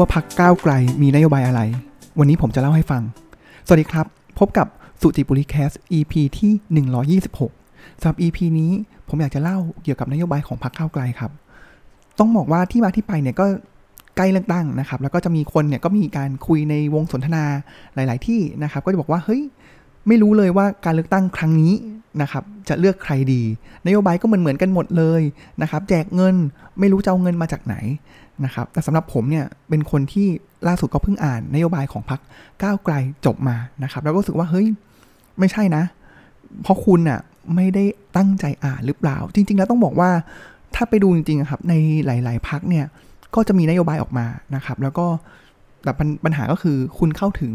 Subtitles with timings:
[0.00, 1.60] ว่าพักก้าวไกลมีนโยบายอะไร
[2.18, 3.02] วันนี้ผมจะเล่าให้ฟัง
[3.66, 4.06] สวัสดีครับ
[4.38, 4.66] พบกับ
[5.00, 8.72] สุจิบุริแคส EP ที่ 126สำหรับ EP นี้
[9.08, 11.30] ผมอยากจะเล่าเกี่ยวกับนโยบายของพักก้าวไกลครับ
[12.18, 13.46] ต้องบอกว่าที่มาที่ไปเนี่ยก็
[14.16, 17.44] ใกล้เลือกตั้งนะครับ แล้วก็จะมีคนเนี่ยก็มีการคุยในวงสนทนา
[17.94, 19.42] หลาย ๆ ที่นะครับ ก็จะบอกว่าเฮ้ย
[20.08, 21.74] ไม่รู้เลยว่าการเลือกตั้งครั้งนี้
[22.22, 23.42] นะครับจะเลือกใครดี
[23.86, 25.22] นโยบายก็เหมือนเหมือนกันหมดเลย
[25.62, 26.36] นะครับ แจกเงิน
[26.78, 27.76] ไม่รู้จะเอาเงินมาจากไหน
[28.44, 30.28] นะครับ แต่สำหรับผมเนี่ยเป็นคนที่
[30.68, 32.20] ล่าสุดก็เพิ่งอ่านนโยบายของพรรค
[32.62, 32.94] ก้าวไกล
[33.26, 34.66] จบมานะครับ แล้วก็รู้สึกว่าเฮ้ย
[35.38, 35.84] ไม่ใช่นะ
[36.62, 37.20] เพราะคุณน่ะ
[37.54, 37.84] ไม่ได้
[38.16, 40.10] ตั้งใจอ่านหรือเปล่า จริง ๆ แล้วต้องบอกว่า
[40.74, 41.74] ถ้าไปดูจริงๆครับใน
[42.06, 42.86] หลาย ๆพักเนี่ย
[43.34, 45.06] ก็จะมีนโยบายออกมานะครับ แล้วก็
[45.84, 45.92] แต่
[46.24, 47.52] ปัญหาก็คือคุณเข้าถึง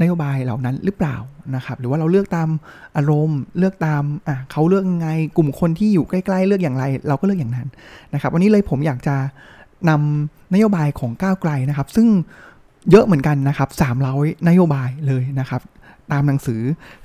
[0.00, 1.16] นโยบายเหล่านั้นหรือเปล่า
[1.56, 2.48] นะครับ หรือว่าเราเลือกตาม
[2.96, 7.68] อารมณ์ เลือกตามอะเขาเลือกยังไงกลุ่มคนที่อยู่ใกล้ ๆ เลือกอย่างไร เราก็เลือกอย่างนั้น
[8.14, 9.16] นะครับ วันนี้เลยผมอยากจะ
[9.88, 12.08] นำนโยบายของก้าวไกลนะครับ ซึ่ง
[12.90, 13.68] เยอะเหมือนกันนะครับ
[14.08, 15.62] 300 นโยบายเลยนะครับ
[16.12, 16.60] ตามหนังสือ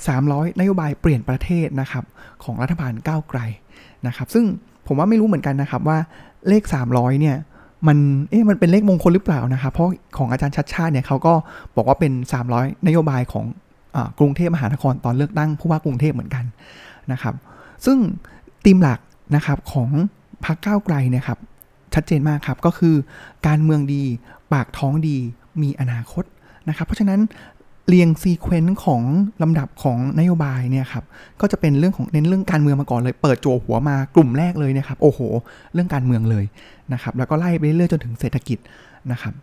[0.07, 2.03] 300 นโยบายเปลี่ยนประเทศนะครับ
[2.43, 3.39] ของรัฐบาลก้าวไกล
[4.07, 4.45] นะครับ ซึ่ง
[4.87, 5.97] ผมว่าไม่รู้เหมือนกันนะครับว่า
[6.47, 7.37] เลข 300 เนี่ย
[7.87, 7.97] มัน
[8.29, 11.33] เอ๊ะมันเป็นเลขมงคลหรือเปล่านะครับ เพราะของอาจารย์ชัดชาติเนี่ยเขาก็
[11.75, 12.13] บอกว่าเป็น
[12.49, 13.45] 300 นโยบายของ
[13.95, 16.45] อกรุงเทพมหานครตอนเลือกตั้งผู้ว่ากรุงเทพเหมือนกัน
[17.11, 17.35] นะครับ
[17.85, 17.97] ซึ่ง
[18.65, 18.99] ธีมหลัก
[19.35, 19.89] นะครับของ
[20.45, 21.39] พรรคก้าวไกลเนี่ยครับ
[21.95, 22.95] ชัดเจนมากครับ ก็คือ
[23.47, 24.03] การเมืองดี
[24.53, 25.17] ปากท้องดี
[25.61, 26.23] มีอนาคต
[26.69, 27.19] นะครับ เพราะฉะนั้น
[27.87, 29.01] เรียงซีเควนต์ของ
[29.41, 31.03] ลำดับของนโยบายเนี่ยครับ
[31.41, 35.19] ก็จะเป็นเรื่องของเน้นเรื่องการเมืองมาก่อนเลย เปิดโจหัวมากลุ่มแรกเลยนะครับ โอ้โห
[35.73, 36.45] เรื่องการเมืองเลย
[36.93, 38.57] นะครับ แล้วก็ไล่ไปเรื่อยๆจนถึงเศรษฐกิจ
[39.11, 39.33] นะครับ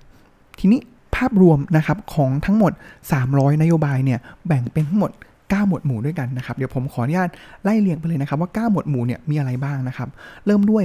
[0.58, 0.80] ทีนี้
[1.16, 2.72] ภาพรวมนะครับของทั้งหมด
[3.16, 7.30] 300 นโยบายเนี่ยแบ่งเป็นทั้งหมด 9 หมวดหมู่ด้วยกันนะครับ เดี๋ยวผมขออนุญาต
[7.64, 10.08] ไล่เรียงไปเลยนะครับว่า 9 หมวดหมู่เนี่ยมีอะไรบ้างนะครับ
[10.46, 10.84] เริ่มด้วย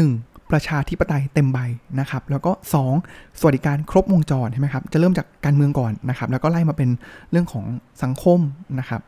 [0.00, 0.31] 1.
[0.52, 1.58] ประชาธิปไตยเต็มใบ
[2.00, 2.52] นะครับ แล้วก็
[2.94, 3.38] 2.
[3.38, 6.90] สวัสดิการครบวงจรใช่ไหมครับ จะเริ่มจากการเมืองก่อนนะครับ แล้วก็ไล่มาเป็น
[7.30, 7.64] เรื่องของ
[8.02, 8.38] สังคม
[8.78, 9.02] นะครับ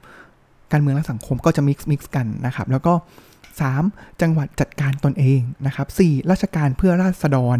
[0.72, 2.94] การเมืองและสังคมก็จะ mix mix กันนะครับ แล้วก็
[3.56, 4.20] 3.
[4.22, 6.30] จังหวัดจัดการตนเองนะครับ 4.
[6.30, 7.58] ราชการเพื่อราษฎร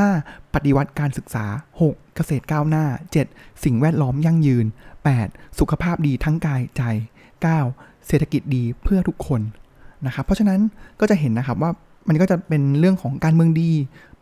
[0.00, 0.54] 5.
[0.54, 1.46] ปฏิวัติการศึกษา
[1.80, 2.14] 6.
[2.14, 2.84] เกษตรก้าวหน้า
[3.24, 3.64] 7.
[3.64, 4.66] สิ่งแวดล้อมยั่งยืน
[5.12, 5.58] 8.
[5.58, 6.82] สุขภาพดีทั้งกายใจ
[7.46, 8.06] 9.
[8.06, 9.40] เศรษฐกิจดีเพื่อทุกคน
[10.06, 10.60] นะครับ เพราะฉะนั้น
[11.00, 11.70] ก็จะเห็นนะครับว่า
[12.08, 13.70] มันก็จะเป็นเรื่องของการเมืองดี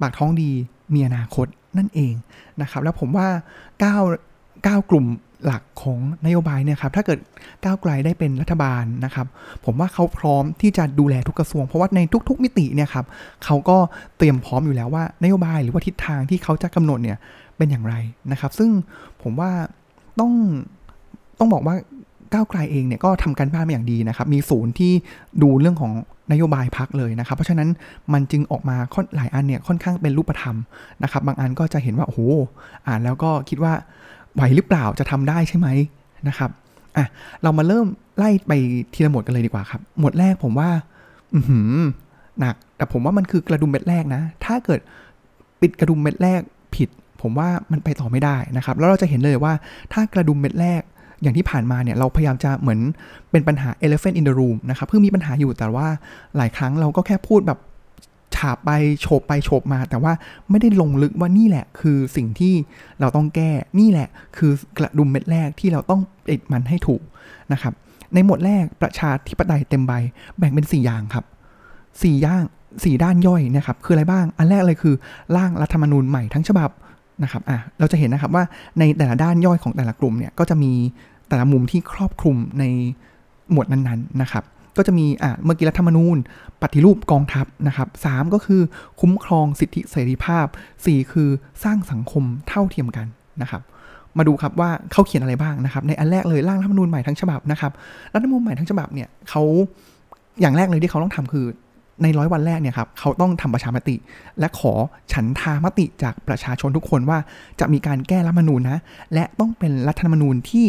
[0.00, 0.50] ปากท้องดี
[0.94, 1.46] มีอนาคต
[1.78, 2.14] นั่นเอง
[2.62, 3.28] นะครับ แล้วผมว่า
[3.88, 5.06] 9 9 กลุ่ม
[5.46, 7.18] หลักของนโยบายเนี่ยครับถ้าเกิด
[7.64, 9.26] ก้าวไกลได้เป็นรัฐบาลนะครับ
[9.64, 13.06] ผมว่าเขาพร้อมที่จะดูแลทุกกระทรวง เพราะว่าในทุก ๆ มิติเนี่ยครับ
[13.44, 13.76] เขาก็
[14.16, 17.18] เตรียมพร้อมอยู่แล้วว่านโยบายหรือว่าทิศทางที่เขาจะกำหนดเนี่ย
[17.56, 17.94] เป็นอย่างไร
[18.32, 18.70] นะครับ ซึ่ง
[19.22, 19.50] ผมว่า
[20.20, 20.32] ต้อง
[21.38, 21.76] ต้องบอกว่า
[22.32, 24.92] ก้าวไกลเองเนี่ยก็ทำการบ้านมาอย่างดีนะครับ มีศูนย์ที่
[25.42, 25.92] ดูเรื่องของ
[26.32, 27.68] นโยบายพักเลยนะครับ เพราะฉะนั้น
[28.12, 28.76] มันจึงออกมา
[29.16, 30.56] หลายอันเนี่ยค่อนข้างเป็นรูปธรรม
[31.02, 32.20] นะครับ บางอันก็จะเห็นว่าโอ้โห
[32.86, 33.72] อ่านแล้วก็คิดว่า
[34.34, 35.68] ไหวหรือเปล่าจะทำได้ใช่ไหม
[36.28, 36.50] นะครับ
[36.96, 37.06] อะ
[37.42, 37.86] เรามาเริ่ม
[38.18, 38.52] ไล่ไป
[38.94, 40.70] ทีละหมวดกันเลยดีกว่าครับ หมวดแรกผมว่า
[41.34, 41.40] อื
[42.40, 44.80] หนัก แต่ผมว่ามันคือกระดุมเม็ดแรกนะ ถ้าเกิด
[45.60, 46.40] ปิดกระดุมเม็ดแรก
[46.76, 46.88] ผิด
[47.22, 49.52] ผมว่ามันไปต่อไม่ได้นะครับ แล้วเราจะเห็นเลยว่า
[49.92, 50.82] ถ้ากระดุมเม็ดแรก
[51.22, 52.80] อย่างที่ผ่านมาเนี่ยเราพยายามจะเหมือน
[53.30, 55.88] เป็นปัญหา elephant in the room นะครับเพิ่งมีปัญหาอยู่แต่ว่า
[56.36, 57.58] หลายครั้งเราก็แค่พูดแบบ
[58.36, 58.70] ฉาบไป
[59.00, 60.12] โฉบไปโฉบมา แต่ว่า
[60.50, 62.54] ไม่ได้ลงลึกว่านี่แหละ คือสิ่งที่
[63.00, 67.02] เราต้องแก้นี่แหละ คือกระดุมเม็ดแรกที่เราต้องปิดมันให้ถูก
[67.52, 67.72] นะครับ
[68.14, 69.92] ในหมวดแรกประชาธิปไตยเต็มใบ
[70.38, 71.24] แบ่งเป็น 4 อย่างครับ
[71.74, 72.44] 4ย่าง
[72.84, 74.94] สี่ด้านย่อยนะครับ คืออะไรบ้าง อันแรกเลยคือ
[75.36, 76.70] ร่างรัฐธรรมนูญใหม่ทั้งฉบับ
[77.22, 78.44] นะครับอะเราจะเห็นนะครับว่า
[78.78, 80.72] ในแต่ละด้านย่อยของแต่ละกลุ่มเนี่ยก็จะมี
[81.28, 82.64] แต่ละมุมที่ครอบคลุมใน
[83.52, 84.44] หมวดนั้นๆนะครับ
[84.76, 86.16] ก็จะมีอ่าเมื่อกี้รัฐธรรมนูญ
[86.62, 88.60] ปฏิรูปกองทัพนะครับสก็คือ
[89.00, 90.46] คุ้มครองสิทธิเสรีภาพ
[90.78, 91.28] 4 คือ
[91.64, 93.06] สร้างสังคมเท่าเทียมกัน
[93.42, 93.62] นะครับ
[94.18, 97.72] มาดูครับว่าเขาเขียนอะไรบ้างนะครับ ในอันแรกเลยร่างรัฐธรรมนูญใหม่ทั้งฉบับนะครับ
[98.14, 99.42] รัฐธรรมนูญใหม่ทั้งฉบับเนี่ยเขา
[100.40, 101.46] อย่างแรกเลยที่เขาต้องทำคือ
[102.02, 103.96] ในร้อยวันแรกเนี่ยครับเขาต้องทำประชามติ
[104.38, 104.72] และขอ
[105.12, 107.18] ฉันทามติจากประชาชนทุกคนว่า
[107.60, 108.80] จะมีการแก้รัฐมนูญนะ
[109.14, 110.66] และต้องเป็นรัฐธรรมนูญที่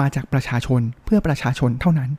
[0.00, 2.10] มาจากประชาชนเพื่อประชาชนเท่านั้น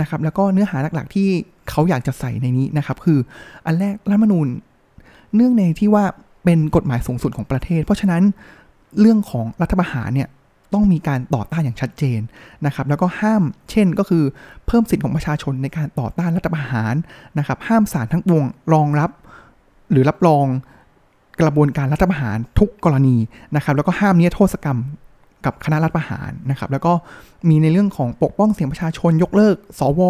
[0.00, 1.28] นะครับ แล้วก็เนื้อหาหลักๆ ที่
[1.70, 3.18] เขาอยากจะใส่ในนี้นะครับ คือ
[3.66, 4.46] อันแรกรัฐธรรมนูญ
[5.34, 6.04] เนื่องในที่ว่า
[6.44, 8.22] เป็นกฎหมายสูงสุดของประเทศ เพราะฉะนั้น
[9.00, 10.28] เรื่องของรัฐประหารเนี่ย
[10.72, 12.20] ต้องมีการต่อต้านอย่างชัดเจน
[12.66, 14.24] นะครับแล้วก็ห้ามเช่นก็คือ
[14.66, 16.94] เพิ่มสิทธิของประชาชนในการต่อต้านรัฐประหาร
[17.38, 19.10] นะครับห้ามศาลทั้งวงรองรับ
[19.90, 20.46] หรือรับรอง
[21.40, 23.16] กระบวนการรัฐประหารทุกกรณี
[23.56, 24.78] นะครับแล้วก็ห้ามนิรโทษกรรม
[25.44, 26.92] กับคณะรัฐประหารนะครับ แล้วก็
[27.48, 30.00] มีในเรื่องของปกป้องเสียงประชาชน ยกเลิก สว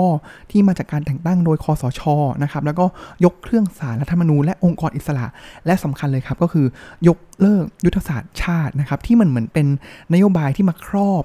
[0.51, 2.03] ที่มาจากการแต่งตั้งโดยคอสช
[2.43, 2.85] นะครับแล้วก็
[3.25, 5.27] ยกเครื่องสารรัฐธรรมนูญและองค์กรอิสระ
[5.67, 6.67] และสำคัญเลยครับก็คือ
[7.09, 9.67] ยกเลิกยุทธศาสตร์ชาตินะครับ ที่มันเหมือนเป็น
[10.13, 11.25] นโยบายที่มาครอบ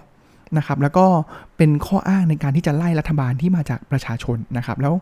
[0.58, 1.06] นะครับแล้วก็
[1.58, 4.94] เป็นข้ออ้างในการที่จะไล่รัฐบาลที่มาจากประชาชนนะครับแล้ว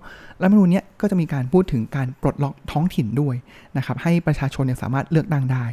[0.42, 3.36] รัฐมนูญนี้ก็จะมีการพูดถึงการปลดล็อกท้องถิ่นด้วย
[3.78, 5.66] นะครับให้ประชาชนเนี่ยสามารถเลือกตั้งได้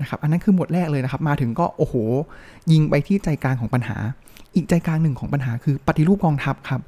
[0.00, 1.94] นะครับ อันนั้นคือหมวดแรกเลยนะครับ มาถึงก็โอ้โห
[2.72, 3.96] ยิงไปที่ใจกลางของปัญหา
[4.54, 6.80] อีกใจกลางหนึ่งของปัญหาคือปฏิรูปกองทัพครับ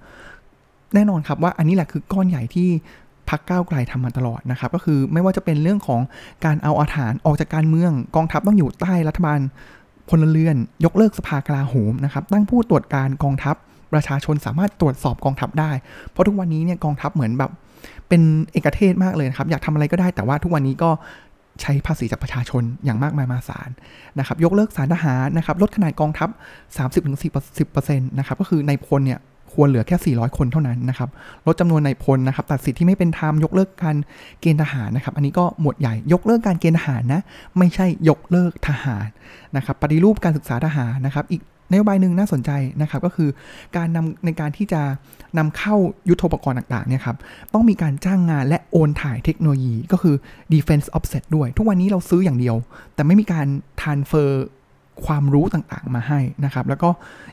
[0.95, 2.69] แน่นอนครับว่าอันนี้แหละคือก้อนใหญ่ที่
[3.29, 6.01] พักก้าวไกลทำมาตลอดนะครับ ก็คือไม่ว่าจะเป็นเรื่องของ
[6.45, 9.41] การเอาอาถรรพ์ออกจากการเมืองกองทัพต้องอยู่ใต้รัฐบาล
[10.09, 13.57] พลเรือน ยกเลิกสภากลาโหมนะครับ ตั้งผู้ตรวจการกองทัพ
[13.93, 15.71] ประชาชนสามารถตรวจสอบกองทัพได้
[16.11, 17.51] เพราะทุกวันนี้เนี่ยกองทัพเหมือนแบบ
[18.09, 18.23] เป็น
[18.53, 20.91] เอกเทศมากเลยครับ อยากทำอะไรก็ได้แต่ว่าทุกวันนี้ก็
[21.63, 23.71] ใช้ภาษีจากประชาชนอย่างมากมายมาศาล
[24.19, 26.29] นะครับ ยกเลิกสารทหารนะครับ ลดขนาดกองทัพ
[27.09, 29.21] 30-10%นะครับ ก็คือในพลเนี่ย
[29.53, 31.09] ควรเหลือแค่ 400 คนเท่านั้นนะครับ
[31.47, 33.97] ลดจำนวนในพลนะครับ ตัดสิทธิ์ที่ไม่เป็นธรรม ยกเลิกการ
[34.41, 37.21] เกณฑ์ทหารนะครับ อันนี้ก็หมวดใหญ่ ยกเลิกการเกณฑ์ทหารนะ
[37.59, 39.07] ไม่ใช่ยกเลิกทหาร
[39.57, 42.51] นะครับ ปฏิรูปการศึกษาทหารนะครับ อีก นโยบายหนึ่งน่าสนใจ
[42.83, 43.29] นะครับก็คือ
[43.77, 44.83] การนำในการที่จะ
[45.39, 45.75] นำเข้า
[46.09, 47.17] ยุทโธปกรณ์ต่างๆเนี่ยครับ
[47.53, 50.15] ต้องมีการจ้างงานและโอนถ่ายเทคโนโลยีก็คือ
[50.55, 52.57] defense offset ด้วย ทุกวันนี้เราซื้ออย่างเดียว
[52.95, 53.47] แต่ไม่มีการ
[53.81, 54.31] transfer
[55.07, 56.89] ความรู้ต่างๆมาให้นะครับ แล้วก็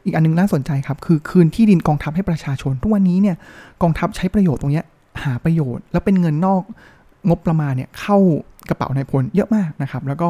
[0.06, 3.36] อีกอันนึงน่าสนใจครับ คือคืนที่ดินกองทัพให้ประชาชน ทุกวันนี้เนี่ย
[3.82, 4.84] กองทัพใช้ประโยชน์ตรงนี้
[5.24, 6.62] หาประโยชน์ แล้วเป็นเงินนอก
[7.30, 8.18] งบประมาณเนี่ยเข้า
[8.70, 10.30] กระเป๋านายพลเยอะมากนะครับ แล้วก็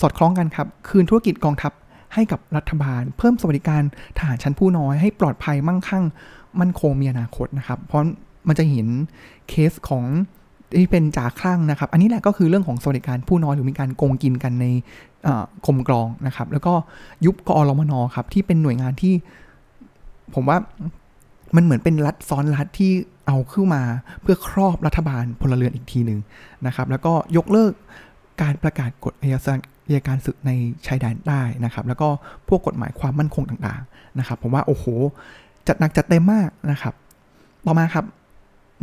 [0.00, 1.72] สอดคล้องกันครับ คืนธุรกิจกองทัพ
[2.14, 3.82] ให้กับรัฐบาล เพิ่มสวัสดิการ
[4.18, 6.04] ทหารชั้นผู้น้อยให้ปลอดภัยมั่งคั่ง
[6.60, 8.00] มั่นคงมีอนาคตนะครับ เพราะ
[8.48, 8.86] มันจะเห็น
[9.48, 10.04] เคสของ
[10.76, 14.66] ที่เป็นจ่าคลั่งนะครับ อันนี้แหละก็คือเรื่องของสวัสดิการผู้น้อยหรือมีการโกงกินกันใน
[15.66, 16.74] กรมกรองนะครับ แล้วก็
[17.24, 19.14] ยุบกอรมนครับที่เป็นหน่วยงานที่
[20.34, 20.58] ผมว่า
[21.56, 22.92] มันเหมือนเป็นรัฐซ้อนรัฐที่
[23.26, 23.82] เอาขึ้นมา
[24.22, 26.20] เพื่อครอบรัฐบาลพลเรือนอีกทีหนึ่ง
[26.66, 27.72] นะครับ แล้วก็ยกเลิก
[28.42, 29.58] การประกาศกฎอายการ
[30.08, 30.50] การศึกใน
[30.86, 32.08] ชายแดนได้นะครับ แล้วก็
[32.48, 34.84] พวกกฎหมายความมั่นคงต่างๆนะครับ ผมว่าโอ้โห
[35.66, 36.94] จัดหนักจัดเต็มมากนะครับ
[37.66, 38.06] ต่อมาครับ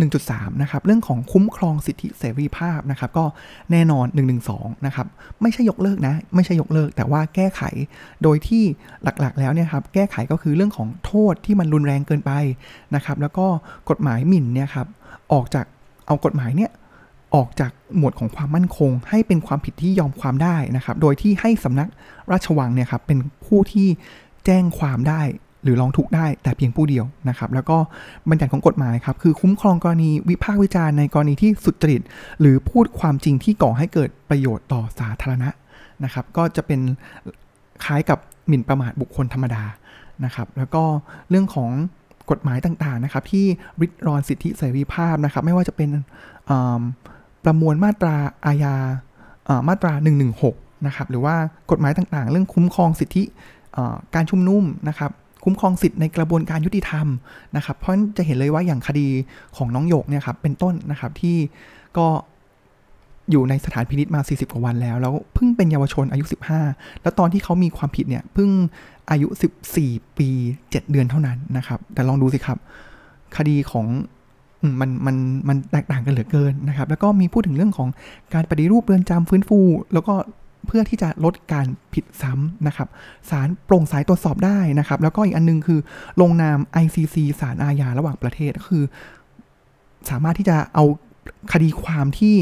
[0.08, 3.26] 1.3 นะครับ เรื่องของคุ้มครองสิทธิเสรีภาพนะครับ ก็
[3.72, 4.06] แน่นอน
[4.46, 5.08] 112 นะครับ
[5.42, 7.62] ไม่ใช่ยกเลิกนะ ไม่ใช่ยกเลิก แต่ว่าแก้ไข
[8.24, 8.64] โดยที่
[9.04, 12.32] หลักๆ แล้วเนี่ยครับ แก้ไขก็คือเรื่องของโทษที่มันรุนแรงเกินไป
[12.96, 13.46] นะครับ แล้วก็
[13.90, 14.88] กฎหมายหมิ่นเนี่ยครับ
[15.34, 15.66] ออกจาก
[16.08, 16.72] เอากฎหมายเนี่ย
[17.36, 21.90] ออกจากหมวดของความมั่นคง ให้เป็นความผิดที่ยอมความได้นะครับ โดยที่ให้สำนัก
[22.32, 23.88] ราชวังเนี่ยครับเป็นผู้ที่
[24.46, 25.22] แจ้งความได้
[25.64, 27.78] หรือร้องทุกข์ได้แต่เพียงผู้เดียวนะครับ แล้วก็
[28.30, 32.02] บัญญัติของกฎหมายครับ คือคุ้มครองกรณีวิพากษ์วิจารณ์ในกรณีที่สุจริต
[32.40, 35.50] หรือพูดความจริงที่ก่อให้เกิดประโยชน์ต่อสาธารณะ
[36.04, 36.80] นะครับ ก็จะเป็น
[37.84, 39.64] คล้ายกับหมิ่นประมาทบุคคลธรรมดา
[40.26, 40.84] นะครับ แล้วก็
[41.30, 41.72] เรื่องของ
[42.32, 43.46] กฎหมายต่างๆนะครับ ที่
[43.82, 45.90] ริดรอนสิทธิเสรีภาพนะครับ ไม่ว่าจะเป็น
[47.46, 48.16] ประมวลมาตรา
[48.46, 48.76] อาญา
[49.68, 49.94] มาตรา
[50.40, 51.36] 116 นะครับ หรือว่า
[51.72, 53.24] กฎหมายต่างๆ เรื่องคุ้มครองสิทธิ
[54.16, 55.12] การชุมนุมนะครับ
[55.44, 57.08] คุ้มครองสิทธิ์ในกระบวนการยุติธรรม
[57.56, 59.08] นะครับ เพราะจะเห็นเลยว่าอย่างคดี
[59.58, 61.38] ของน้องหยกเนี่ยครับเป็นต้นนะครับที่
[61.98, 62.08] ก็
[63.32, 66.26] อยู่ในสถานพินิษมา 40 กว่าวันแล้ว แล้วเพิ่งเป็นเยาวชนอายุ
[66.64, 68.50] 15 แล้วตอนที่เขามีความผิดเนี่ยเพิ่ง
[69.12, 69.28] อายุ
[69.72, 72.58] 14 ปี 7 เดือนเท่านั้นนะครับ แต่ลองดูสิครับ
[73.38, 73.86] คดีของ
[74.82, 75.16] มันมัน
[75.48, 77.90] มันแตกต่างกันเหลือเกินนะครับ แล้วก็มีพูดถึงเรื่องของ
[78.34, 79.60] การปฏิรูปเรือนจำฟื้นฟู
[79.94, 80.14] แล้วก็
[80.68, 82.88] เพื่อที่จะลดการผิดซ้ำนะครับ
[83.30, 85.80] ศาลโปร่งใสตรวจสอบได้นะครับ แล้วก็อีกอันนึงคือ
[86.22, 88.84] ลงนาม ICC ศาลอาญาระหว่างประเทศก็คือ
[90.10, 90.86] สามารถที่จะเอา
[91.54, 92.36] คดีความที่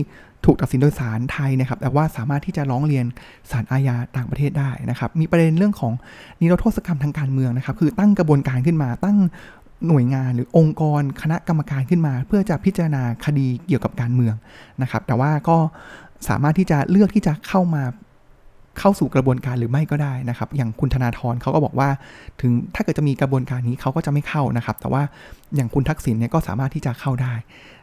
[0.45, 3.05] ถูกตัดสินโดยศาลไทยนะครับ แต่ว่าสามารถที่จะร้องเรียน
[3.51, 5.93] ศาลอาญาต่างประเทศได้นะครับ มีประเด็นเรื่องของ
[6.41, 9.17] นิรโทษกรรมทางการเมืองนะครับ คือตั้งกระบวนการขึ้นมา ตั้ง
[9.87, 14.35] หน่วยงานหรือองค์กรคณะกรรมการขึ้นมา เพื่อจะพิจารณาคดีเกี่ยวกับการเมือง
[14.81, 15.57] นะครับ แต่ว่าก็
[16.29, 17.83] สามารถที่จะเลือกที่จะเข้ามา
[18.79, 21.89] เข้าสู่กระบวนการหรือไม่ก็ได้นะครับ อย่างคุณธนาธรเขาก็บอกว่า
[22.41, 25.01] ถึงถ้าเกิดจะมีกระบวนการนี้เขาก็จะไม่เข้านะครับ แต่ว่า
[25.55, 27.33] อย่างคุณทักษิณเนี่ยก็สามารถที่จะเข้าได้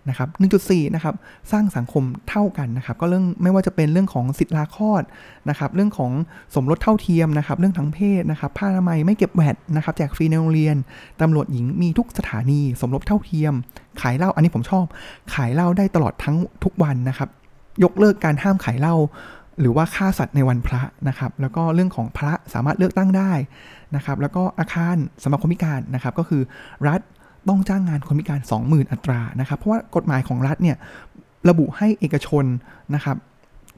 [0.09, 0.29] นะครับ
[0.63, 1.15] 1.4 นะครับ
[1.53, 5.03] สร้างสังคมเท่ากันนะครับ ก็เรื่องไม่ว่าจะเป็นเรื่องของสิทธิลาคลอด
[5.49, 6.13] นะครับ เรื่องของ
[6.55, 10.77] สมรสเท่าเทียมนะครับ เรื่องทางเพศนะครับ ผ้าอนามัยไม่เก็บแวดนะครับ แจกฟรีในโรงเรียน
[11.21, 13.53] ตำรวจหญิงมีทุกสถานี สมรสเท่าเทียม
[14.01, 14.85] ขายเหล้า อันนี้ผมชอบ
[15.35, 17.29] ขายเหล้าได้ตลอดทั้งทุกวันนะครับ
[17.85, 18.95] ยกเลิกการห้ามขายเหล้า
[19.61, 23.33] หรือว่าฆ่าสัตว์ในวันพระนะครับ แล้วก็เรื่องของพระสามารถเลือกตั้งได้
[23.97, 26.43] นะครับ แล้วก็อาคารสำหรับคนพิการนะครับ ก็คือ
[26.89, 27.01] รัฐ
[27.49, 30.77] ต้องจ้างงานคนพิการ 20,000 อัตรานะครับ เพราะว่ากฎหมายของรัฐเนี่ย
[31.49, 32.45] ระบุให้เอกชน
[32.95, 33.17] นะครับ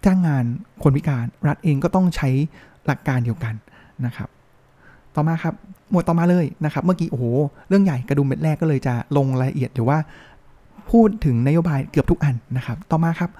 [0.05, 0.45] จ้างงาน
[0.83, 2.29] คนพิการ รัฐเองก็ต้องใช้
[2.87, 3.55] หลักการเดียวกัน
[4.07, 4.29] นะครับ
[5.15, 5.55] ต่อมาครับ
[5.91, 7.25] หมวดต่อมาเลยนะครับ เมื่อกี้โอ้โห
[7.69, 9.99] เรื่องใหญ่กระดุมเม็ดแรกก็เลยจะลงรายละเอียดหรือว่า
[10.91, 13.31] พูดถึงนโยบายเกือบทุกอันนะครับ ต่อมาครับ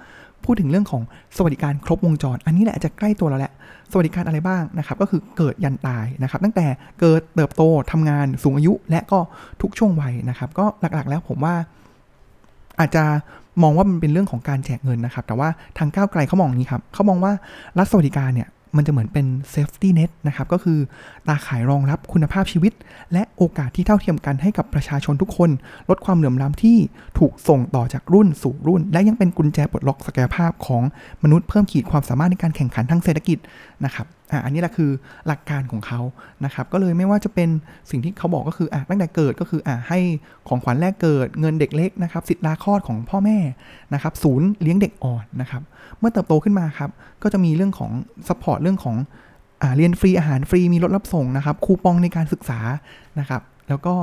[0.45, 1.01] พูดถึงเรื่องของ
[1.37, 3.53] สวัสดิการครบวงจร อันนี้แหละจะใกล้ตัวเราแหละ
[3.91, 6.67] สวัสดิการอะไรบ้างนะครับ ก็คือเกิดยันตายนะครับ ตั้งแต่
[6.99, 9.19] เกิดเติบโตทำงานสูงอายุ และก็
[9.61, 11.55] ทุกช่วงวัยนะครับ ก็หลักๆแล้วผมว่า
[12.79, 13.03] อาจจะ
[13.61, 17.33] มองว่ามันเป็นเรื่องของการแจกเงินนะครับ แต่ว่าทางก้าวไกลเขามองนี้ครับเขามองว่า
[17.77, 20.79] รัฐสวัสดิการเนี่ย มันจะเหมือนเป็น safety net นะครับ ก็คือ
[21.27, 22.73] ตาข่ายรองรับคุณภาพชีวิต
[23.13, 25.49] และโอกาสที่เท่าเทียมกันให้กับประชาชนทุกคน
[25.89, 26.77] ลดความเหลื่อมล้ำที่
[27.19, 30.83] ถูกส่งต่อจากรุ่นสู่รุ่น และยังเป็นกุญแจปลดล็อกศักยภาพของ
[31.23, 33.37] มนุษย์เพิ่มขีดความสามารถในการแข่งขันทางเศรษฐกิจ
[33.85, 34.91] นะครับ อะอันนี้แหละคือ
[35.27, 35.99] หลักการของเขา
[36.45, 37.49] นะครับก็เลยไม่ว่าจะเป็น
[37.89, 39.99] สิ่งที่เขาบอกก็คืออะตั้งแต่เกิดก็คืออะให้
[40.47, 43.37] ของขวัญแรกเกิดเงินเด็กเล็กนะครับสิทธิลาคลอดของพ่อแม่
[43.93, 45.61] นะครับศูนย์เลี้ยงเด็กอ่อนนะครับ
[45.99, 46.89] เมื่อเติบโตขึ้นมาครับ
[47.23, 47.91] ก็จะมีเรื่องของ
[48.27, 48.95] support เรื่องของ
[49.61, 52.59] อ่าเรียนฟรีอาหารฟรีมีรถรับส่งนะครับคูปองในการศึกษา
[53.19, 53.95] นะครับแล้วก็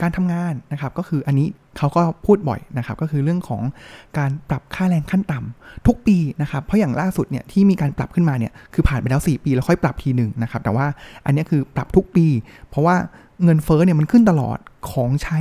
[0.00, 3.62] การทำงานนะครับก็คืออันนี้เขาก็พูดบ่อยนะครับก็คือเรื่องของ
[4.18, 10.86] การปรับค่าแรงขั้นต่ำทุกปีนะครับเพราะอย่างล่าสุดเนี่ยที่มีการปรับขึ้นมาเนี่ยคือผ่านไปแล้ว 4 ปีแล้วค่อยปรับทีหนึ่งนะครับแต่ว่า
[11.24, 12.26] อันนี้คือปรับทุกปี
[12.68, 12.96] เพราะว่า
[13.44, 14.58] เงินเฟ้อเนี่ยมันขึ้นตลอด
[14.90, 15.38] ของใช้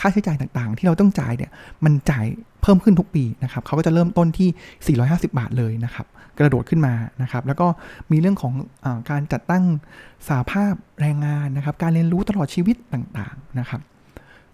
[0.00, 1.50] ค่าใช้จ่ายต่างๆ ที่เราต้องจ่ายเนี่ย
[1.84, 2.26] มันจ่าย
[2.64, 6.06] เพิ่มขึ้นทุกปีนะครับเขาก็จะเริ่มต้นที่ 450 บาทเลยนะครับ
[6.38, 7.66] กระโดดขึ้นมานะครับแล้วก็
[8.10, 8.52] มีเรื่องของ
[8.84, 9.64] อการจัดตั้ง
[10.28, 13.80] สาภาพแรงงานนะครับการเรียนรู้ตลอดชีวิตต่างๆนะครับ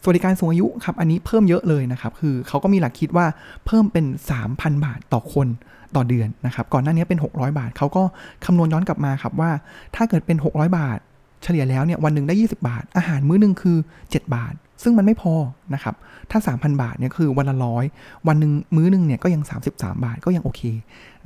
[0.02, 3.26] สวัสดิการสูงอายุครับอันนี้เพิ่มเยอะเลยนะครับคือเขาก็มีหลักคิดว่า
[3.66, 4.04] เพิ่มเป็น
[4.44, 5.48] 3,000 บาทต่อคน
[5.96, 8.02] ต่อเดือนนะครับก่อนหน้านี้เป็น 600 บาทเขาก็
[8.44, 9.50] คำนวณย้อนกลับมาครับว่า
[9.96, 10.98] ถ้าเกิดเป็น 600 บาท
[11.42, 13.76] เฉลี่ยแล้วเนี่ยวันหนึ่งได้ 20 บาท อาหารมื้อหนึ่งคือ
[14.06, 15.34] 7 บาท ซึ่งมันไม่พอ
[15.74, 15.94] นะครับ
[16.30, 17.84] ถ้า 3,000 บาทเนี่ยคือวันละร้อย
[18.28, 20.62] วันหนึ่งมื้อหนึ่งเนี่ยก็ยัง 33 บาทก็ยังโอเค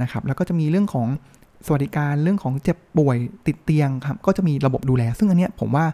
[0.03, 1.09] นะครับ แล้วก็จะมีเรื่องของ
[1.67, 5.85] สวัสดิการเรื่องของเจ็บป่วยติดเตียงครับก็จะมีระบบดูแล ซึ่งอันเนี้ยผมว่า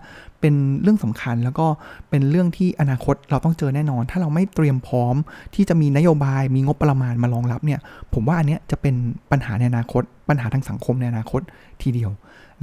[0.40, 1.66] เป็นเรื่องสำคัญแล้วก็
[2.10, 5.14] เป็นเรื่องที่อนาคตเราต้องเจอแน่นอน ถ้าเราไม่เตรียมพร้อม
[5.54, 7.80] ที่จะมีนโยบายมีงบประมาณมารองรับเนี่ย
[8.14, 8.94] ผมว่าอันเนี้ยจะเป็น
[9.30, 11.40] ปัญหาในอนาคต ปัญหาทางสังคมในอนาคต
[11.82, 12.10] ทีเดียว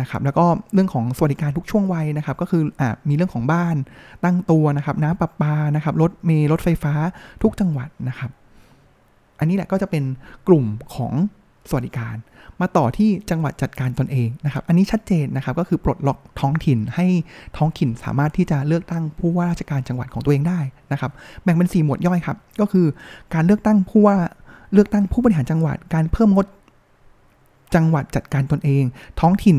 [0.01, 3.75] นะครับแล้วก็เรื่องของสวัสดิการทุกช่วงวัยนะครับก็คืออมีเรื่องของบ้าน
[4.23, 6.93] ตั้งตัวนะครับน้ำประปานะครับรถเมล์รถไฟฟ้า
[7.43, 8.31] ทุกจังหวัดนะครับ
[9.39, 10.03] อันนี้แหละก็จะเป็น
[10.47, 11.13] กลุ่มของ
[11.69, 12.15] สวัสดิการ
[12.61, 17.07] มาต่อที่จังหวัดจัดการตนเองนะครับ อันนี้ชัดเจนนะครับก็คือปลดล็อกท้องถิ่นให้
[17.57, 20.59] ท้องถิ่นสามารถที่จะเลือกตั้งผู้ว่าราชการจังหวัดของตัวเองได้
[20.91, 21.11] นะครับ
[21.43, 22.85] แบ่งเป็น 4 หมวดย่อยครับ ก็คือ
[23.33, 24.17] การเลือกตั้งผู้ว่า
[24.73, 26.47] เลือกตั้งผู้บริหารจังหวัด การเพิ่มงด
[27.75, 28.83] จังหวัดจัดการตนเอง
[29.19, 29.57] ท้องถิ่น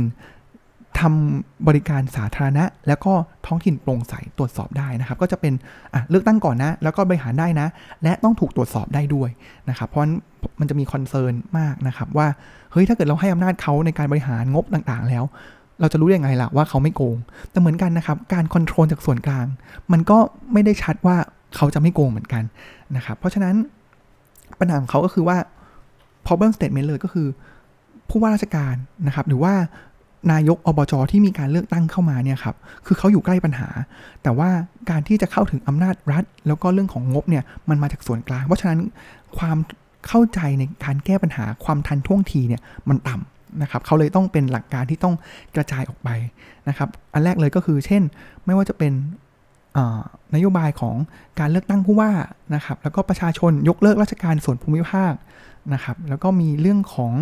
[1.00, 3.12] ทำบริการสาธารณะ แล้วก็
[3.46, 5.52] ท้องถิ่นโปร่งใสตรวจสอบได้นะครับ ก็จะเป็น
[5.94, 7.66] อะเลือกตั้งก่อนนะ แล้วก็บริหารได้นะ
[8.02, 9.30] และต้องถูกตรวจสอบได้ด้วย
[9.68, 10.02] นะครับ เพราะ
[10.60, 12.26] มันจะมี concern มากนะครับว่า
[12.72, 15.24] เฮ้ยถ้าเกิดเราให้อำนาจเขาในการบริหารงบต่างๆ แล้ว
[15.80, 17.16] เราจะรู้ยังไงล่ะว่าเขาไม่โกง
[17.50, 19.46] แต่เหมือนกันนะครับ การ control จากส่วนกลาง
[19.92, 20.18] มันก็
[20.52, 21.16] ไม่ได้ชัดว่า
[21.56, 22.42] เขาจะไม่โกงเหมือนกัน
[22.96, 23.54] นะครับ เพราะฉะนั้น
[24.60, 25.36] ปัญหาของเขาก็คือว่า
[26.26, 27.28] problem statement เลยก็คือ
[28.08, 28.74] ผู้ว่าราชการ
[29.06, 29.54] นะครับ หรือว่า
[30.32, 33.68] นายกอบจที่มีการเลือกตั้งเข้ามาเนี่ยครับ คือเขาอยู่ใกล้ปัญหา
[34.22, 34.50] แต่ว่า
[34.90, 38.80] การที่จะเข้าถึงอำนาจรัฐ แล้วก็เรื่องของงบเนี่ย มันมาจากส่วนกลาง เพราะฉะนั้น
[39.38, 39.58] ความ
[40.08, 45.14] เข้าใจในการแก้ปัญหาความทันท่วงทีเนี่ย มันต่ำนะครับ เขาเลยต้องเป็นหลักการที่ต้อง
[45.54, 46.08] กระจายออกไป
[46.68, 48.02] นะครับ อันแรกเลยก็คือ เช่น
[48.44, 48.92] ไม่ว่าจะเป็น
[50.34, 50.96] นโยบายของ
[51.38, 52.10] การเลือกตั้งผู้ว่า
[52.54, 55.12] นะครับ แล้วก็ประชาชนยกเลิกราชการส่วนภูมิภาค
[55.74, 57.12] นะครับ แล้วก็มีเรื่องของ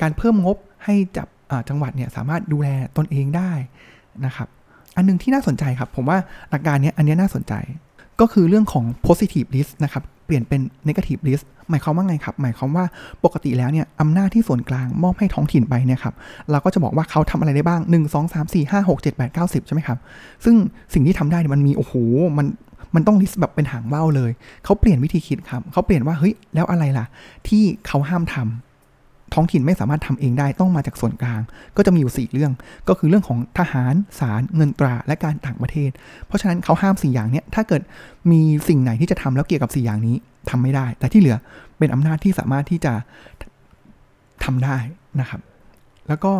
[0.00, 1.28] การเพิ่มงบให้จับ
[1.68, 3.50] จังหวัดเนี่ยสามารถดูแลตนเองได้
[4.26, 4.48] นะครับ
[4.96, 6.18] อันนึงที่น่าสนใจครับ ผมว่า
[6.50, 7.54] หลักการนี้อันนี้น่าสนใจ
[8.20, 12.84] ก็คือเรื่องของ positive list นะครับ เปลี่ยนเป็น negative list หมายความว่าไงครับ หมายความว่า
[13.24, 16.14] ปกติแล้วเนี่ยอำนาจที่ส่วนกลางมอบให้ท้องถิ่นไปเนี่ยครับ
[16.50, 19.98] เราก็จะบอกว่าเขาทำอะไรได้บ้าง 1 2 3 4 5 6 7 8 9 10 ใช่ไหมครับ
[20.44, 20.56] ซึ่ง
[20.92, 21.94] สิ่งที่ทำได้มันมีโอ้โห
[22.38, 22.46] มัน
[22.94, 24.30] มันต้องลิสต์แบบเป็นหางว่าวเลย
[24.64, 27.06] เขาเปลี่ยนวิธีคิดครับ เขาเปลี่ยนว่าเฮ้ยแล้วอะไรล่ะ
[27.48, 28.73] ที่เขาห้ามทำ
[29.34, 31.40] ท้องถิ่นไม่สามารถทำเองได้ต้องมาจากส่วนกลาง
[31.76, 32.52] ก็จะมีอยู่ 4 เรื่อง
[32.88, 35.90] ก็คือเรื่องของทหารศาลเงินตราและการต่างประเทศ
[36.26, 37.82] เพราะฉะนั้นเขาห้ามสี่อย่างนี้ถ้าเกิด
[38.30, 40.16] มีสิ่งไหนที่จะทำแล้วเกี่ยวกับสี่อย่างนี้
[40.50, 41.36] ทำไม่ได้ แต่ที่เหลือ
[41.78, 42.92] เป็นอำนาจที่สามารถที่จะ
[44.44, 44.76] ทำได้
[45.20, 45.40] นะครับ
[46.08, 46.32] แล้วก็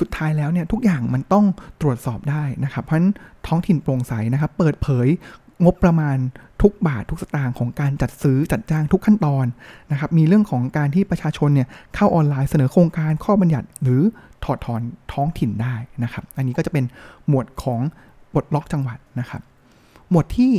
[0.00, 1.44] สุดท้ายแล้วเนี่ยทุกอย่างมันต้อง
[1.82, 3.12] ตรวจสอบได้นะครับ เพราะฉะนั้น
[3.46, 5.06] ท้องถิ่นโปร่งใสนะครับ เปิดเผย
[5.64, 6.16] งบประมาณ
[6.62, 9.46] ทุกบาททุกสตางค์ของการจัดซื้อจัดจ้างทุกขั้นตอน
[9.90, 14.02] นะครับมีเรื่องของการที่ประชาชนเนี่ยเข้าออนไลน์เสนอโครงการข้อบัญญัติ หรือ
[14.44, 14.80] ถอดถอน
[15.12, 16.84] ท้องถิ่นได้นะครับ อันนี้ก็จะเป็น
[17.28, 17.80] หมวดของ
[18.34, 19.42] บทล็อกจังหวัดนะครับ
[20.10, 20.52] หมวดที่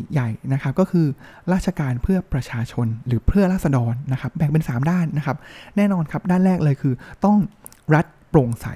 [0.00, 1.06] 4 ใหญ่นะครับก็คือ
[1.52, 5.36] ราชการเพื่อประชาชนหรือเพื่อราษฎรนะครับ แบ่งเป็น 3 ด้านนะครับ
[5.76, 6.94] แน่นอนครับด้านแรกเลยคือ
[7.24, 7.38] ต้อง
[7.94, 8.66] รัฐโปร่งใส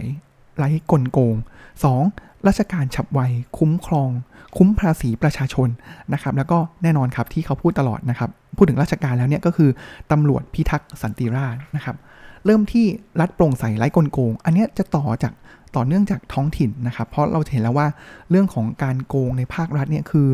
[0.59, 1.37] ไร้กลโกง
[1.83, 2.28] 2.
[2.47, 3.21] ราชการฉับไว
[3.59, 4.11] คุ้มครอง
[4.57, 5.69] คุ้มภาษีประชาชน
[6.13, 9.71] นะครับ แล้วก็แน่นอนครับที่เขาพูดตลอดนะครับ พูดถึงราชการแล้วเนี่ยก็คือ
[10.13, 11.97] ตำรวจพิทักษ์สันติราษฎร์นะครับ
[12.45, 12.87] เริ่มที่
[13.21, 15.33] รัฐโปร่งใสไร้กลโกง อันนี้จะต่อจาก
[15.77, 17.87] ต่อเนื่องจากท้องถิ่นนะครับ เพราะเราเห็นแล้วว่า
[18.31, 20.29] เรื่องของการโกงในภาครัฐเนี่ยคือ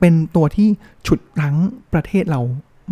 [0.00, 0.68] เป็นตัวที่
[1.06, 1.56] ฉุดรั้ง
[1.92, 2.40] ประเทศเรา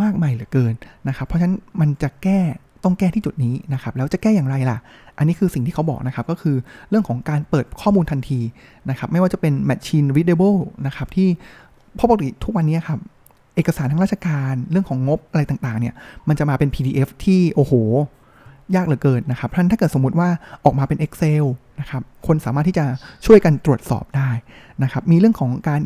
[0.02, 0.74] มากมายเหลือเกิน
[1.08, 2.40] นะครับ เพราะฉะนั้นมันจะแก้
[2.86, 4.78] ต้องแก้ที่จุดนี้นะครับ แล้วจะแก้อย่างไรล่ะ
[5.18, 6.56] อันนี้คือสิ่งที่เขาบอกนะครับ ก็คือ
[6.90, 8.40] เรื่องของการเปิดข้อมูลทันที
[8.90, 11.28] นะครับ ไม่ว่าจะเป็น machine readable นะครับที่
[11.98, 12.98] พราะปกติทุกวันนี้ครับ
[13.56, 15.94] เอกสารทางราชการเรื่องของงบอะไรต่างๆเนี่ย
[16.28, 17.72] มันจะมาเป็น PDF ที่โอ้โห
[18.76, 20.28] ยากเหลือเกินนะครับท่านถ้าเกิดสมมุติว่า
[20.64, 21.44] ออกมาเป็น Excel
[21.80, 22.84] นะครับ คนสามารถที่จะ
[23.26, 24.30] ช่วยกันตรวจสอบได้
[24.82, 25.82] นะครับ มีเรื่องของการ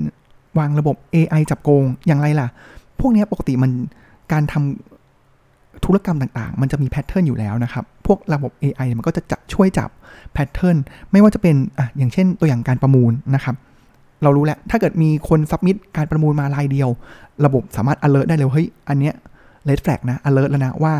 [0.58, 2.48] วางระบบ AI จับโกงอย่างไรล่ะ
[3.00, 3.72] พวกนี้ปกติมัน
[4.32, 4.89] การทำ
[5.84, 9.90] ธุรกรรมต่างๆ มันจะมีแพทเทิร์นอยู่แล้วนะครับ พวกระบบ AI มันก็จะจะช่วยจับ
[10.32, 10.76] แพทเทิร์น
[11.12, 13.54] ไม่ว่าจะเป็นอะอย่างเช่นตัวอย่างการประมูลนะครับ
[14.22, 16.88] เรารู้แล้ว ถ้าเกิดมีคนสับมิดการประมูลมารายเดียว
[17.44, 19.14] ระบบสามารถ alert ได้เลยเฮ้ย อันเนี้ย
[19.68, 20.94] red flag นะ alert แล้วนะว่า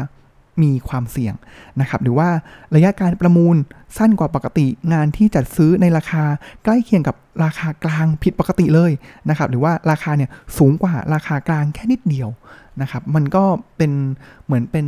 [0.62, 1.34] มีความเสี่ยง
[1.80, 2.28] นะครับหรือว่า
[2.74, 3.56] ระยะการประมูล
[3.98, 6.24] สั้นกว่าปกติ งานที่จัดซื้อในราคา
[6.64, 8.92] ใกล้เคียงกับราคากลางผิดปกติเลย
[9.28, 12.28] นะครับหรือว่าราคาเนี่ยสูงกว่าราคากลางแค่นิดเดียว
[12.82, 13.44] นะครับมันก็
[13.76, 13.92] เป็น
[14.46, 14.86] เหมือนเป็น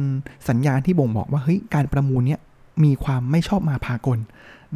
[0.49, 2.41] สัญญาณที่บ่งบอกว่าเฮ้ยการประมูลเนี่ย
[2.85, 4.19] มีความไม่ชอบมาพากล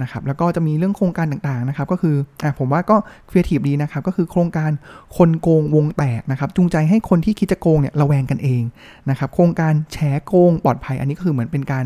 [0.02, 2.96] นะครับแล้วก็จะมีเรื่องโครงการต่างๆนะครับก็คืออะผมว่าก็
[3.30, 4.70] ครีเอทีฟดีนะครับก็คือโครงการ
[5.16, 8.62] คนโกงวงแตกนะครับจูงใจให้คนที่คิดจะโกงเนี่ยระแวงกันเอง
[9.10, 11.84] นะครับโครงการแฉโกงปลอดภัยอันนี้ก็คือเหมือนเป็นการ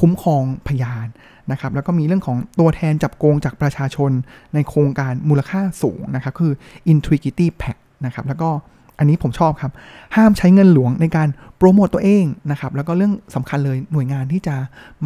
[0.00, 1.06] คุ้มครองพยาน
[1.52, 4.10] นะครับแล้วก็มีเรื่องของตัวแทนจับโกงจากประชาชน
[4.54, 6.52] ในโครงการมูลค่าสูงนะครับคือ
[6.92, 8.50] Integrity Pack นะครับแล้วก็
[8.98, 9.72] อันนี้ผมชอบครับ
[10.16, 14.56] ห้ามใช้เงินหลวงในการโปรโมตตัวเองนะครับ แล้วก็เรื่องสำคัญเลยหน่วยงานที่จะ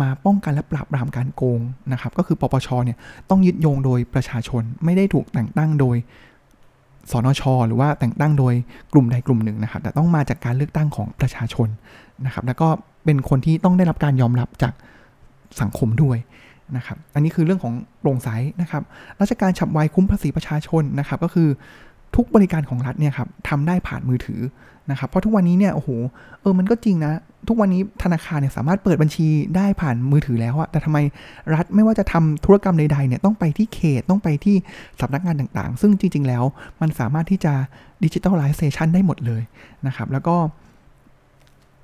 [0.00, 1.60] มาป้องกันและปราบปรามการโกง
[1.92, 2.98] นะครับ ก็คือปปชเนี่ย
[3.30, 5.96] ต้องยึดโยงโดยประชาชน ไม่ได้ถูกแต่งตั้งโดย
[7.10, 8.54] สนช หรือว่าแต่งตั้งโดย
[8.92, 11.68] กลุ่มใดกลุ่มหนึ่งนะครับ แต่ต้องมาจากการเลือกตั้งของประชาชน
[12.26, 12.68] นะครับ แล้วก็
[13.04, 14.74] เป็นคนที่ต้องได้รับการยอมรับจาก
[15.60, 16.18] สังคมด้วย
[16.76, 18.28] นะครับ อันนี้คือเรื่องของโปร่งใส
[18.60, 18.82] นะครับ
[19.20, 21.48] ราชการฉับไวคุ้มภาษีประชาชนนะครับ ก็คือ
[22.16, 24.40] ทุกบริการของรัฐเนี่ยครับทำได้ผ่านมือถือ
[24.90, 25.90] นะครับเพราะทุกวันนี้เนี่ยโอ้โห
[26.40, 27.12] เออมันก็จริงนะ
[27.48, 30.98] ทุกวันนี้ธนาคารเนี่ยสามารถเปิดบัญชีได้ผ่านมือถือแล้วอะแต่ทำไม
[31.54, 34.56] รัฐไม่ว่าจะทำธุรกรรมใดๆเนี่ยต้องไปที่เขตต้องไปที่
[35.00, 36.44] สำนักงานต่างๆ ซึ่งจริง ๆ แล้ว
[36.80, 37.52] มันสามารถที่จะ
[38.04, 39.42] ดิจิทัลไลเซชันได้หมดเลย
[39.86, 40.36] นะครับแล้วก็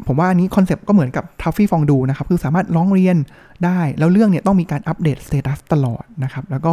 [0.06, 3.16] ผมว่าอันนี้ concept ก็เหมือนกับ Traffy Fondue นะครับ คือสามารถร้องเรียน
[3.64, 6.72] ได้ แล้วเรื่องเนี่ยต้องมีการ update status ตลอดนะครับ แล้วก็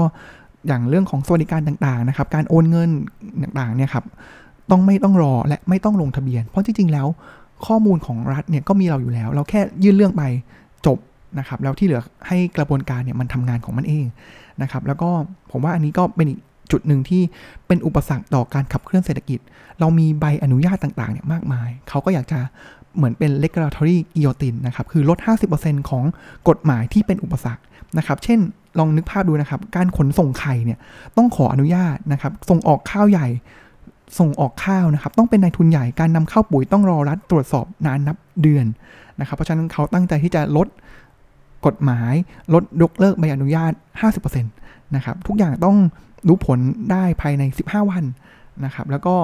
[0.67, 2.89] อย่างเรื่องของสวัสดิการต่างๆนะครับ การโอนเงิน
[3.43, 4.05] ต่างๆเนี่ยครับ
[4.71, 7.07] ต้องไม่ต้องรอและไม่ต้องลงทะเบียน เพราะจริงๆแล้ว
[7.65, 10.23] ข้อมูลของรัฐเนี่ยก็มีเราอยู่แล้ว เราแค่ยื่นเรื่องไป
[10.85, 10.97] จบ
[11.39, 14.05] นะครับ แล้วที่เหลือให้กระบวนการเนี่ยมันทำงานของมันเอง
[14.61, 15.09] นะครับ แล้วก็
[15.51, 16.39] ผมว่าอันนี้ก็เป็นอีก
[16.71, 17.21] จุดหนึ่งที่
[17.67, 19.39] เป็นอุปสรรคต่อการขับเคลื่อนเศรษฐกิจ
[19.79, 22.39] เรามีใบอนุญาตต่างๆเนี่ยมากมาย เขาก็อยากจะ
[22.95, 25.17] เหมือนเป็น regulatory guillotine นะครับ คือลด
[25.53, 26.03] 50%ของ
[26.49, 27.61] กฎหมายที่เป็นอุปสรรค
[27.97, 28.39] นะครับ เช่น
[28.79, 30.79] ลองนึกภาพดูนะครับ การขนส่งไข่เนี่ย
[31.17, 33.27] ต้องขออนุญาตนะครับ ส่งออกข้าวใหญ่
[34.19, 38.65] ส่งออกข้าวนะครับ ต้องเป็นนายทุนใหญ่ การนำเข้าปุ๋ยต้องรอรัฐตรวจสอบนานนับเดือน
[39.19, 40.67] นะครับ เพราะฉะนั้นเขาตั้งใจที่จะลด
[41.65, 42.13] กฎหมาย
[42.53, 43.71] ลดยกเลิกใบอนุญาต
[44.13, 45.77] 50%นะครับ ทุกอย่างต้อง
[46.27, 46.59] รู้ผล
[46.91, 48.03] ได้ภายใน 15 วัน
[48.65, 49.15] นะครับ แล้วก็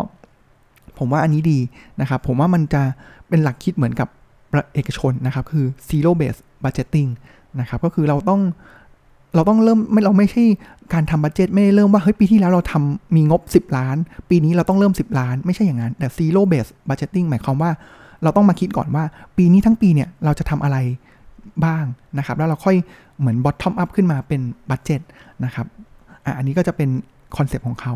[0.97, 1.59] ผมว่าอันนี้ดี
[2.01, 2.83] นะครับ ผมว่ามันจะ
[3.29, 4.07] เป็นหลักคิดเหมือนกับ
[4.73, 7.09] เอกชนนะครับ คือ zero base budgeting
[7.59, 8.41] นะครับก็คือเราต้อง
[9.35, 10.43] เราต้องเริ่มไม่เราไม่ใช่
[10.93, 13.97] การทำบัตเจตไม่ได้เริ่มว่าเฮ้ยปีที่แล้วเราทำมีงบ 10 ล้าน
[14.29, 17.71] ปีนี้เราต้องเริ่ม 10 ล้าน ไม่ใช่อย่างนั้นแต่ zero base budgeting หมายความว่า
[18.23, 19.03] เราต้องมาคิดก่อนว่า
[19.37, 20.77] ปีนี้ทั้งปีเนี่ยเราจะทำอะไร
[21.65, 21.85] บ้าง
[22.17, 22.75] นะครับ แล้วเราค่อย
[23.19, 25.01] เหมือน bottom up ขึ้นมาเป็นบัตเจต
[25.45, 25.67] นะครับ
[26.25, 26.89] อะอันนี้ก็จะเป็น
[27.37, 27.93] คอนเซปต์ของเขา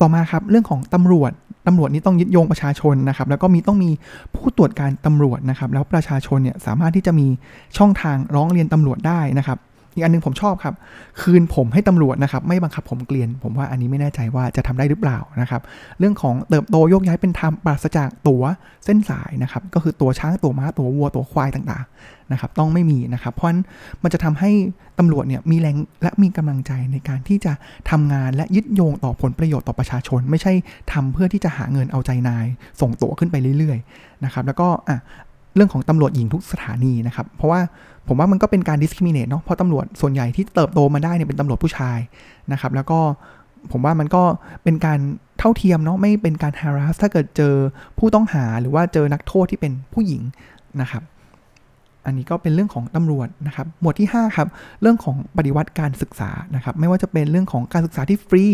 [0.00, 1.32] ต่อมาครับเรื่องของตำรวจ
[1.66, 3.90] ตำรวจนี่ต้องยึดโยงประชาชนนะครับ แล้วก็มีต้องมี
[4.34, 7.26] ผู้ตรวจการตำรวจนะครับ แล้วประชาชนเนี่ยสามารถที่จะมี
[7.78, 9.58] ช่องทางร้องเรียนตำรวจได้นะครับ
[9.94, 10.74] อีกอันนึงผมชอบครับ
[11.20, 15.62] คืนผมให้ตำรวจนะครับ ไม่บังคับผมเกลียน ผมว่าอันนี้ไม่แน่ใจว่าจะทำได้หรือเปล่านะครับ
[15.98, 18.42] เรื่องของเติบโตโยกย้ายเป็นธรรมปราศจากตัว
[18.84, 23.48] เส้นสายนะครับ ก็คือตัวช้างตัวม้าตัววัวตัวควายต่างๆ นะครับต้องไม่มีนะครับ เพราะ
[24.02, 24.50] มันจะทำให้
[24.98, 27.52] ตำรวจเนี่ยมีแรงและมีกำลังใจในการที่จะ
[27.90, 30.52] ทำงานและยึดโยงต่อผลประโยชน์ต่อประชาชน ไม่ใช่
[30.92, 32.46] ทำเพื่อที่จะหาเงินเอาใจนาย
[32.80, 34.98] ส่งตัวขึ้นไปเรื่อยๆนะครับแล้วก็อะ
[35.54, 37.60] เรื่องของตำรวจหญิงทุกสถานีนะครับ เพราะว่า
[38.08, 41.98] ผมว่ามันก็เป็นการ discriminate เนาะเพราะตำรวจส่วนใหญ่ที่เติบโตมาได้เนี่ยเป็นตำรวจผู้ชาย
[42.52, 42.98] นะครับ แล้วก็
[43.72, 44.22] ผมว่ามันก็
[44.64, 44.98] เป็นการ
[45.38, 47.54] เท่าเทียมเนาะไม่เป็นการ harass ถ้าเกิดเจอ
[47.98, 50.22] ผู้ต้องหาหรือว่าเจอนักโทษที่เป็นผู้หญิง
[50.80, 51.02] นะครับ
[52.06, 54.48] อันนี้ก็เป็นเรื่องของตำรวจนะครับ หมวดที่5ครับ
[54.82, 58.46] เรื่องของปฏิวัติการศึกษานะครับ ไม่ว่าจะเป็นเรื่องของการศึกษาที่ฟรี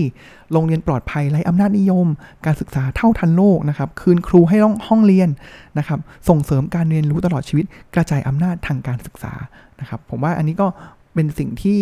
[0.52, 2.06] โรงเรียนปลอดภัยไร้อำนาจนิยม
[2.46, 4.56] การศึกษาเท่าทันโลกนะครับ คืนครูให้
[4.88, 5.28] ห้องเรียน
[5.78, 9.32] นะครับ ส่งเสริมการเรียนรู้ตลอดชีวิต กระจายอำนาจทางการศึกษา
[9.80, 10.66] นะครับ ผมว่าอันนี้ก็
[11.14, 11.78] เป็นสิ่งที่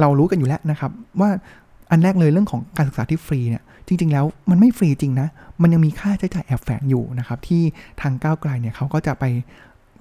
[0.00, 1.30] เรารู้กันอยู่แล้วนะครับ ว่า
[1.90, 5.28] อันแรกเลยเรื่องของการศึกษาที่ฟรีเนี่ยจริง ๆ แล้วมันไม่ฟรีจริงนะ
[5.62, 7.62] มันยังมีค่าใช้จ่ายแอบแฝงอยู่นะครับ ที่
[8.00, 9.24] ทางก้าวไกลเนี่ยเขาก็จะไป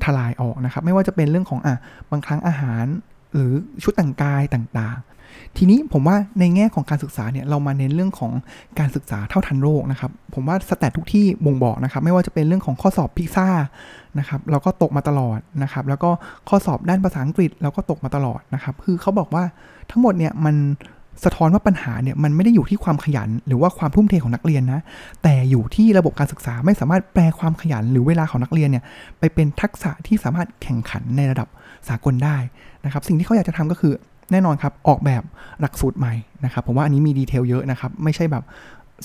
[0.04, 1.76] ทลายออกนะครับ ไม่ว่าจะเป็นเรื่องของอะ
[2.12, 2.86] บางครั้งอาหาร
[3.34, 3.54] หรือ
[3.84, 8.32] ชุดแต่งกายต่างๆ ทีนี้ผมว่าในแง่ของการศึกษาเนี่ยเรามาเน้นเรื่องของ
[8.80, 13.48] การศึกษาเท่าทันโลกนะครับ ผมว่าสแตททุกที่บ่งบอกนะครับ ไม่ว่าจะเป็นเรื่องของข้อสอบพิซซ่า
[14.20, 16.10] นะครับเราก็ตกมาตลอดนะครับ แล้วก็
[16.50, 19.44] ข้อสอบด้านภาษาอังกฤษเราก็ตกมาตลอดนะครับ คือเขาบอกว่า
[19.92, 20.56] ทั้งหมดเนี่ยมัน
[21.24, 24.82] สะท้อนว่าปัญหาเนี่ยมันไม่ได้อยู่ที่ความขยัน หรือว่าความทุ่มเทของนักเรียนนะ
[25.24, 28.84] แต่อยู่ที่ระบบการศึกษาไม่สามารถแปลความขยันหรือเวลาของนักเรียนเนี่ย
[29.20, 31.48] ไปเป็นทักษะที่สามารถแข่งขันในระดับ
[31.90, 32.38] สากลได้
[32.86, 33.94] นะครับ สิ่งที่เขาอยากจะทำก็คือ
[34.32, 35.24] แน่นอนครับออกแบบ
[35.62, 36.14] หลักสูตรใหม่
[36.46, 38.44] นะครับผมว่าอันนี้มีดีเทลเยอะนะครับ ไม่ใช่แบบ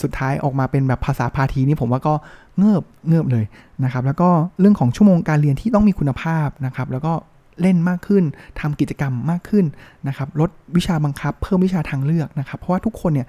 [0.03, 2.15] สุดท้ายออกมาเป็นแบบภาษาพาทีนี่ผมว่าก็
[2.59, 3.45] เงือบเงือบเลย
[3.85, 4.29] นะครับ แล้วก็
[4.61, 7.13] เรื่องของชั่วโมงการเรียนที่ต้องมีคุณภาพนะครับ แล้วก็
[7.61, 8.25] เล่นมากขึ้น
[8.61, 9.65] ทำกิจกรรมมากขึ้น
[10.09, 13.29] นะครับลดวิชาบังคับ เพิ่มวิชาทางเลือกนะครับ เพราะว่าทุกคนเนี่ย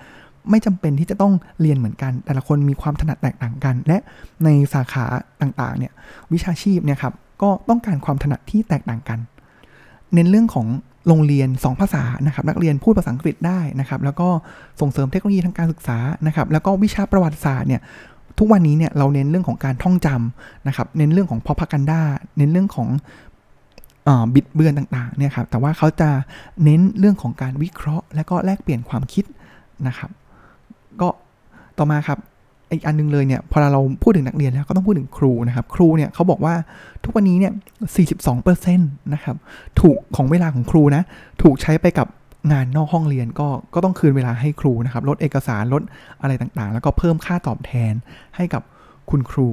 [0.50, 3.98] ไม่จำเป็นที่จะต้องเรียนเหมือนกัน แต่ละคนมีความถนัดแตกต่างกัน และ
[4.44, 5.06] ในสาขา
[5.42, 5.92] ต่างๆเนี่ย
[6.34, 9.20] วิชาชีพเนี่ยครับก็ต้องการความถนัดที่แตกต่างกัน
[10.14, 10.68] เน้นเรื่องของ
[11.08, 14.28] โรงเรียน 2 ภาษานะครับนักเรียนพูดภาษาอังกฤษได้นะครับ แล้วก็
[14.82, 17.82] ส่งเสริมเทคโนโลยีทางการศึกษานะครับ แล้วก็วิชาประวัติศาสตร์เนี่ย
[18.40, 22.02] ทุกวันนี้เนี่ยเราเน้นเรื่องของการท่องจำนะครับ เน้นเรื่องของพอพักันด้า
[22.38, 22.88] เน้นเรื่องของ
[24.34, 26.10] บิดเบือนต่างๆเนี่ยครับแต่ว่าเขาจะ
[26.64, 29.26] เน้นเรื่องของการวิเคราะห์ และก็แลกเปลี่ยนความคิด
[29.88, 30.12] นะครับ
[31.02, 31.10] ก็
[31.78, 32.20] ต่อมาครับ
[32.72, 36.54] อีกอันนึงเลยเนี่ยพอเราพูดถึงนักเรียนแล้วก็ต้องพูดถึงครูนะครับ ครูเนี่ยเขาบอกว่า
[37.04, 37.54] ทุกวันนี้เนี่ย
[38.38, 39.36] 42%นะครับ
[39.82, 41.04] ถูกของเวลาของครูนะ
[41.42, 42.08] ถูกใช้ไปกับ
[42.52, 45.82] งานนอกห้องเรียนก็ก็ต้องคืนเวลาให้ครูนะครับ ลดเอกสารลด
[46.22, 47.94] อะไรต่างๆ แล้วก็เพิ่มค่าตอบแทน
[48.36, 48.62] ให้กับ
[49.10, 49.50] คุณครู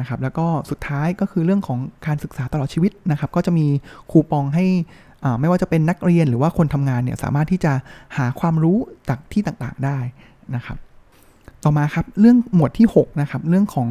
[0.00, 3.66] นะครับแล้วก็สุดท้ายก็คือเรื่องของการศึกษาตลอดชีวิตนะครับก็จะมี
[4.10, 4.66] คูปองให้
[5.40, 7.72] ไม่ว่าจะเป็นนักเรียนหรือว่าคนทำงานเนี่ยสามารถที่จะ
[8.16, 9.98] หาความรู้จากที่ต่างๆได้
[10.56, 10.78] นะครับ
[11.64, 13.88] ต่อมาครับเรื่องหมวดที่6นะครับเรื่องของ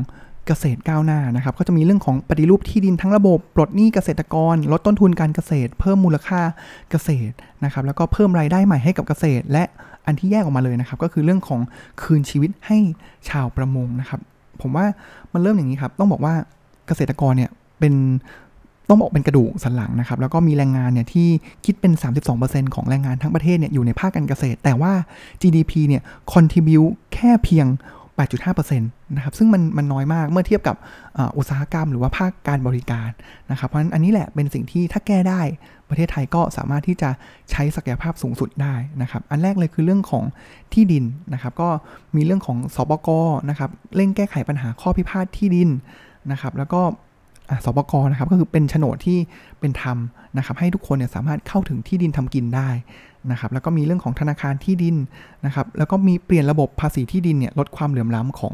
[0.48, 6.42] เกษตรก้าวหน้านะครับ ก็จะมีเรื่องของปฏิรูปที่ดินทั้งระบบ ปลดหนี้เกษตรกร ลดต้นทุนการเกษตร เพิ่มมูลค่า
[6.92, 9.64] เกษตรนะครับ แล้วก็เพิ่มรายได้ใหม่ให้กับเกษตร และ
[10.06, 11.62] อันที่แยกออกมาเลยนะครับ ก็คือเรื่องของ
[12.02, 12.78] คืนชีวิตให้
[13.30, 14.22] ชาวประมงนะครับ
[14.62, 14.86] ผมว่า
[15.34, 16.34] มันเริ่มอย่างนี้ครับ ต้องบอกว่า
[16.88, 17.94] เกษตรกรเนี่ยเป็น
[18.90, 21.28] ต้องบอกเป็นกระดูกสันหลังนะครับ แล้วก็มีแรงงานเนี่ยที่
[21.66, 21.94] คิดเป็น
[22.34, 24.94] 32%ของแรงงานทั้งประเทศเนี่ยอยู่ในภาคการเกษตร แต่ว่า
[25.42, 26.82] GDP เนี่ย contribu
[27.14, 27.68] แค่เพียง
[28.28, 30.76] 8.5%นะครับซึ่งมันมันน้อยมากเมื่อเทียบกับ
[31.38, 33.10] อุตสาหกรรมหรือว่าภาคการบริการ
[33.52, 35.42] นะครับเพราะฉะนั้นอันนี้แหละเป็นสิ่งที่ถ้าแก้ได้
[35.90, 37.10] ประเทศไทยก็สามารถที่จะ
[37.52, 40.24] ใช้ศักยภาพสูงสุดได้นะครับอันแรกเลยคือเรื่องของ
[40.74, 41.04] ที่ดิน
[41.34, 41.70] นะครับก็
[42.16, 43.10] มีเรื่องของสบก
[43.50, 45.70] นะครับเร่งแก้ไขปัญหาข้อพิพาทที่ดิน
[46.32, 46.82] นะครับแล้วก็
[47.66, 49.18] สบกนะครับก็คือเป็นโฉนดที่
[49.60, 49.98] เป็นธรรม
[50.38, 52.70] นะครับให้ทุกคนเนี่ยสามารถเข้าถึงที่ดินทำกินได้
[53.32, 54.96] นะครับแล้วก็มีเรื่องของธนาคารที่ดิน
[55.46, 58.54] นะครับแล้วก็มีเปลี่ยนระบบภาษีที่ดินเนี่ยลดความเหลื่อมล้ำของ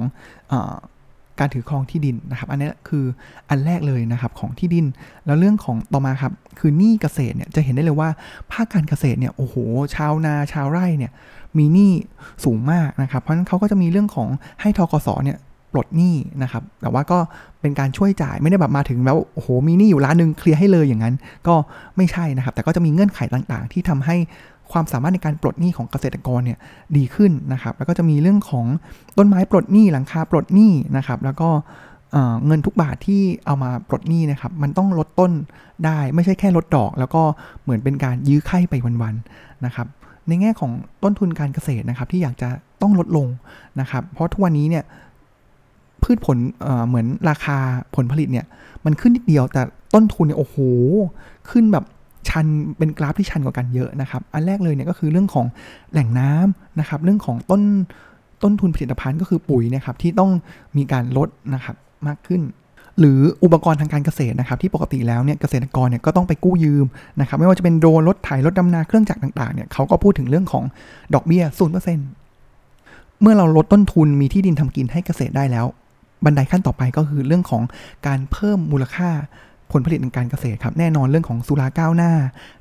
[1.39, 3.05] การถือครองที่ดินนะครับ อันนี้คือ
[3.49, 4.85] อันแรกเลยนะครับของที่ดิน
[5.25, 8.09] แล้วเรื่องของต่อมาครับคือหนี้เกษตรเนี่ยจะเห็นได้เลยว่า
[8.51, 9.55] ภาคการเกษตรเนี่ยโอ้โห
[9.95, 11.11] ชาวนาชาวไร่เนี่ย
[11.57, 11.91] มีหนี้
[12.43, 14.29] สูงมากนะครับ เพราะฉะนั้นเขาก็จะมีเรื่องของ
[14.61, 15.37] ให้ทกศเนี่ย
[15.71, 17.19] ปลดหนี้นะครับ แต่ว่าก็
[17.61, 21.15] เป็นการช่วยจ่ายไม่ได้แบบมาถึงแล้วโอ้โหมีหนี้อยู่ล้านหนึ่งเคลียร์ให้เลยอย่างนั้น
[21.47, 21.55] ก็
[21.97, 24.17] ไม่ใช่นะครับ แต่ก็จะมีเงื่อนไขต่างๆ ที่ทำให้
[24.71, 26.57] ความสามารถในการปลดหนี้ของเกษตรกรเนี่ย
[26.97, 28.65] ดีขึ้นนะครับ แล้วก็จะมีเรื่องของ
[29.17, 31.49] ต้นไม้ปลดหนี้หลังคาปลดหนี้นะครับ แล้วก็
[32.45, 35.31] เงินทุกบาทที่เอามาปลดหนี้นะครับ มันต้องลดต้น
[35.85, 37.21] ได้ไม่ใช่แค่ลดดอก แล้วก็
[37.63, 39.87] เหมือนเป็นการยื้อไข่ไปวันๆนะครับ
[40.27, 40.71] ในแง่ของ
[41.03, 42.49] ต้นทุนการเกษตรนะครับ ที่อยากจะ
[42.81, 43.27] ต้องลดลง
[43.79, 44.83] นะครับ เพราะทุกวันนี้เนี่ย
[46.03, 47.57] พืชผลเเหมือนราคา
[47.95, 48.45] ผลผลิตเนี่ย
[48.85, 49.61] มันขึ้นนิดเดียวแต่
[49.93, 50.57] ต้นทุนเนี่ยโอ้โห
[51.49, 51.85] ขึ้นแบบ
[52.29, 52.45] ชัน
[52.77, 55.45] เป็นกราฟที่ชันกว่ากันเยอะนะครับ อันแรกเลยเนี่ยก็คือเรื่องของ
[55.91, 57.61] แหล่งน้ำนะครับ เรื่องของต้น
[58.43, 60.31] ต้นทุนผลิตภัณฑ์ก็คือปุ๋ยนะครับที่ต้อง
[60.77, 61.75] มีการลดนะครับ
[62.07, 62.41] มากขึ้น
[62.99, 66.85] หรืออุปกรณ์ทางการเกษตรนะครับ ที่ปกติแล้วเนี่ยเกษตรกรเนี่ยก็ต้องไปกู้ยืม
[67.19, 70.63] นะครับ ไม่ว่าจะเป็นโดรนรถไถรถดำนาเครื่องจักรต่างๆเนี่ยเขาก็พูดถึงเรื่องของ
[71.13, 72.07] ดอกเบี้ยศูนย์เปอร์เซ็นต์
[73.21, 75.65] เมื่อเราลดต้นทุนมีที่ดินทำกินให้เกษตรได้แล้ว
[76.25, 77.63] บันไดขั้นต่อไปก็คือเรื่องของ
[78.07, 79.09] การเพิ่มมูลค่า
[79.71, 82.11] ผลผลิตทางการเกษตรครับแน่นอนเรื่องของสุราก้าวหน้า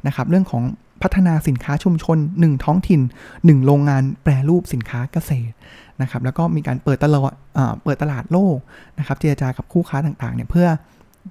[0.06, 0.62] นะครับเรื่องของ
[1.02, 3.00] พัฒนาสินค้าชุมชน 1 ท้องถิ่น
[3.32, 5.54] 1 โรงงานแปรรูปสินค้าเกษตร
[6.02, 7.34] นะครับแล้วก็มีการเปิดตลาด
[7.84, 8.56] เปิดตลาดโลก
[8.98, 10.68] นะครับเจรจากับคู่ค้าต่างๆเนี่ยเพื่อ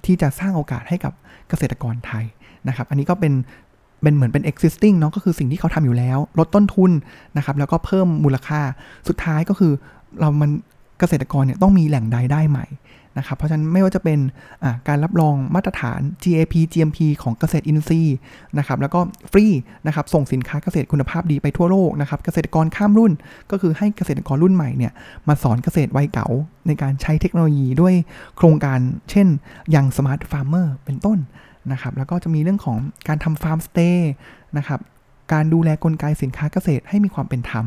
[0.06, 1.12] ที่จะสร้างโอกาสให้กับ
[1.48, 2.24] เกษตรกรไทย
[2.68, 3.32] นะครับอันนี้ก็เป็น
[4.02, 6.90] เป็นเหมือนเป็น existing เนาะก็คือสิ่งที่เขาทำอยู่แล้ว ลดต้นทุน
[7.36, 8.60] นะครับแล้วก็เพิ่มมูลค่า
[9.08, 9.72] สุดท้ายก็คือ
[10.20, 10.50] เรามัน
[11.00, 12.66] เกษตรกรเนี่ยต้องมีแหล่งรายได้ใหม่
[13.18, 14.18] นะครับ เพราะฉะนั้นไม่ว่าจะเป็น
[14.88, 18.16] การรับรองมาตรฐาน GAP GMP ของเกษตรอินทรีย์
[18.58, 19.00] นะครับ แล้วก็
[19.32, 19.46] ฟรี
[19.86, 23.12] นะครับส่งสินค้าเกษตรคุณภาพดีไปทั่วโลกนะครับ เกษตรกรข้ามรุ่น
[23.50, 24.92] ก็คือให้เกษตรกรรุ่นใหม่เนี่ย
[25.28, 26.28] มาสอนเกษตรวัยเก่า
[26.66, 27.94] ในการใช้เทคโนโลยีด้วย
[28.36, 28.78] โครงการ
[29.10, 29.26] เช่น
[29.70, 31.18] อย่าง smart farmer เป็นต้น
[31.72, 34.10] นะครับ แล้วก็จะมีเรื่องของการทำ farm stay
[34.58, 34.80] นะครับ
[35.32, 37.64] การดูแลกลไกสินค้าเกษตรให้มีความเป็นธรรม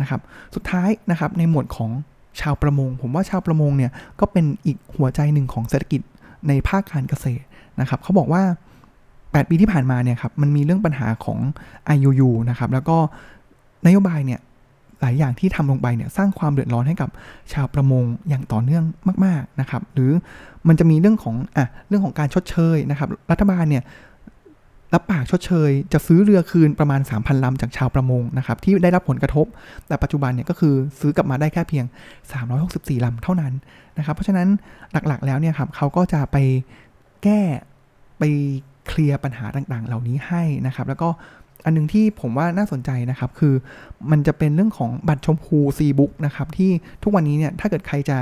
[0.00, 0.20] นะครับ
[0.54, 1.90] สุดท้ายนะครับในหมวดของ
[2.40, 6.00] ชาวประมง ผมว่าชาวประมงเนี่ยก็เป็นอีกหัวใจหนึ่งของเศรษฐกิจ
[6.48, 7.44] ในภาคการเกษตร
[7.80, 8.42] นะครับเขาบอกว่า
[8.98, 11.38] 8 ปีที่ผ่านมาเนี่ยครับมันมีเรื่องปัญหาของ
[11.94, 12.96] IUU นะครับแล้วก็
[13.86, 14.40] นโยบายเนี่ย
[15.00, 17.10] หลายอย่างที่ทำลงไปเนี่ยสร้างความเดือดร้อนให้กับ
[17.52, 18.84] ชาวประมงอย่างต่อเนื่อง
[19.24, 20.10] มาก ๆนะครับ หรือ
[20.68, 23.82] มันจะมีเรื่องของอะเรื่องของการชดเชยนะครับ รัฐบาลเนี่ย
[24.94, 29.46] รับปากชดเชย จะซื้อเรือคืนประมาณ 3,000ลำจากชาวประมงนะครับที่ได้รับผลกระทบ
[29.88, 31.84] แต่ปัจจุบันเนี่ยก็คือซื้อกลับมาได้แค่เพียง
[32.44, 33.52] 364ลำเท่านั้น
[33.98, 34.48] นะครับ เพราะฉะนั้น
[34.92, 36.36] หลักๆแล้วเนี่ยครับเขาก็จะไป
[37.24, 37.40] แก้
[38.18, 38.24] ไป
[38.88, 41.08] เคลียร์ปัญหาต่างๆ เหล่านี้ให้นะครับ แล้วก็
[41.64, 43.54] อันนึงที่ผมว่าน่าสนใจนะครับคือ
[44.10, 46.70] มันจะเป็นเรื่องของบัตรชมพูซีบุ๊กนะครับที่
[47.02, 48.18] ทุกวันนี้เนี่ยถ้าเกิดใครจะ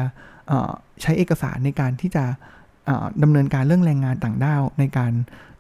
[1.02, 2.24] ใช้เอกสารในการที่จะ
[3.22, 5.12] ดำเนินการเรื่องแรงงานต่างด้าวในการ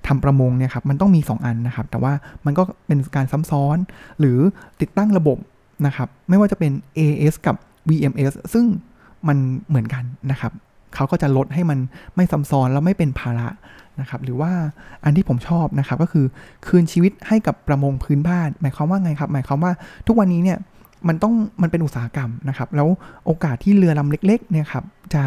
[0.08, 2.12] ทำประมงเนี่ยครับมันต้องมี 2 อันนะครับ แต่ว่า
[2.46, 3.76] มันก็เป็นการซ้ำซ้อน
[4.20, 4.38] หรือ
[4.80, 5.38] ติดตั้งระบบ
[5.86, 7.56] นะครับไม่ว่าจะเป็น AS กับ
[7.88, 8.64] VMS ซึ่ง
[9.28, 9.36] มัน
[9.68, 10.52] เหมือนกันนะครับ
[10.94, 11.78] เขาก็จะลดให้มัน
[12.16, 13.48] ไม่ซ้ำซ้อนแล้วไม่เป็นภาระ
[14.00, 14.50] นะครับหรือว่า
[15.04, 16.26] อันที่ผมชอบนะครับก็คือ
[16.66, 19.72] คืนชีวิตให้กับประมงพื้นบ้าน หมายความว่าไงครับ หมายความว่า
[20.06, 20.58] ทุกวันนี้เนี่ย
[21.08, 22.88] มันต้องมันเป็นอุตสาหกรรมนะครับ แล้ว
[23.26, 25.22] โอกาสที่เรือลำเล็กๆเนี่ยครับจะ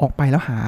[0.00, 0.58] ออกไปแล้วหา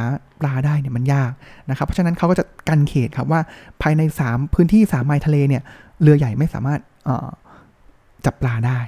[0.40, 1.32] ปลาได้เนี่ยมันยาก
[1.70, 3.40] นะครับเพราะฉะนั้นเขาก็จะกันเขตครับว่า
[3.82, 5.62] ภายใน 3 พื้นที่3ไมล์ทะเลเนี่ย
[6.02, 6.80] เรือใหญ่ไม่สามารถ
[8.24, 8.78] จับปลาได้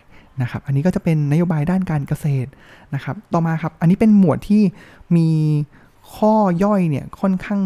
[0.42, 2.50] นะครับ อันนี้ก็จะเป็นนโยบายด้านการเกษตร
[2.94, 4.62] นะครับ ต่อมาครับ อันนี้เป็นหมวดที่
[5.16, 5.28] มี
[6.14, 7.60] ข้อย่อยเนี่ยค่อนข้าง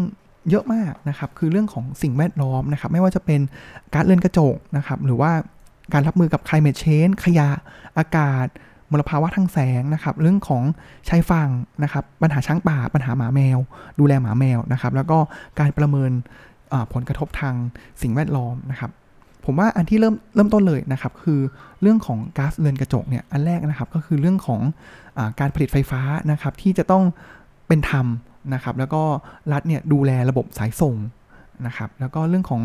[0.49, 3.39] เยอะมากนะครับ คือเรื่องของสิ่งแวดล้อมนะครับ ไม่ว่าจะเป็น
[3.93, 5.31] การเลื่อนกระจกนะครับ หรือว่า
[5.93, 7.49] การรับมือกับ climate change ขยะ
[7.97, 8.47] อากาศ
[8.91, 10.63] มลภาวะทางแสงนะครับ เรื่องของ
[11.09, 11.49] ชายฝั่ง
[11.83, 13.57] นะครับ ปัญหาช้างป่า ปัญหาหมาแมว
[13.99, 15.17] ดูแลหมาแมวนะครับ แล้วก็
[15.59, 16.11] การประเมิน
[16.93, 17.55] ผลกระทบทาง
[18.01, 18.91] สิ่งแวดล้อมนะครับ
[19.45, 21.39] ผมว่าอันที่เริ่มเริ่มต้นเลยนะครับ คือ
[21.81, 24.61] เรื่องของก๊าซเรือนกระจกเนี่ย อันแรกนะครับก็คือเรื่องของ
[25.17, 26.01] อการผลิตไฟฟ้า
[26.31, 27.03] นะครับที่จะต้อง
[27.67, 28.05] เป็นธรรม
[28.53, 29.03] นะครับ แล้วก็
[29.51, 30.95] รัฐเนี่ยดูแลระบบสายส่ง
[31.67, 32.61] นะครับ แล้วก็เรื่องของ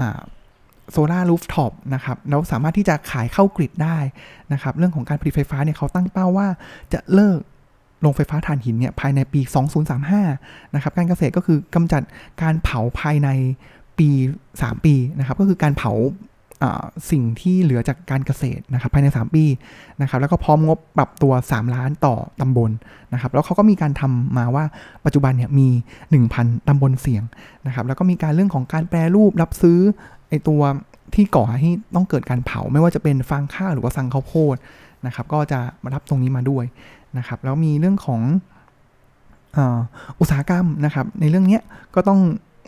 [0.00, 0.02] อ
[0.92, 3.98] โซลารูฟท็อปนะครับเราสามารถที่จะขายเข้ากริดได้
[4.52, 6.48] นะครับเรื่องของการผลิตไฟฟ้าเนี่ยเขาตั้งเป้าว่า
[6.92, 7.38] จะเลิก
[8.00, 9.40] โรงไฟฟ้าถ่านหินเนี่ยภายในปี
[10.06, 12.02] 2035 นะครับ การเกษตรก็คือกำจัด
[12.42, 13.28] การเผาภายใน
[13.98, 14.08] ปี
[14.50, 15.92] 3 ปีนะครับ ก็คือการเผา
[17.10, 19.44] สิ่งที่เหลือจากการเกษตรนะครับภายใน 3 ปี
[20.00, 22.70] นะครับ แล้วก็พร้อมงบปรับตัว 3 ล้านต่อตำบล
[23.12, 24.64] นะครับ แล้วเขาก็มีการทำมาว่า
[25.04, 25.68] ปัจจุบันเนี่ยมี
[26.18, 27.22] 1,000ตำบลเสี่ยง
[27.66, 29.78] นะครับ แล้วก็มีการเรื่องของการแปรรูปรับซื้อ
[30.32, 30.62] ไอตัว
[31.14, 34.56] ที่ก่อให้ต้องเกิดการเผาไม่ว่าจะเป็นฟางข้าวหรือว่าสังข้าวโพด
[35.06, 36.64] นะครับ ก็จะมารับตรงนี้มาด้วย
[37.18, 38.20] นะครับ แล้วมีเรื่องของ
[40.20, 41.60] อุตสาหกรรมนะครับ ในเรื่องนี้
[41.94, 42.20] ก็ต้อง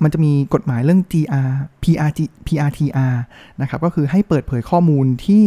[0.03, 1.51] มันจะมีกฎหมายเรื่อง GR
[1.83, 3.15] PRG PRTR
[3.61, 5.45] นะครับ ก็คือให้เปิดเผยข้อมูลที่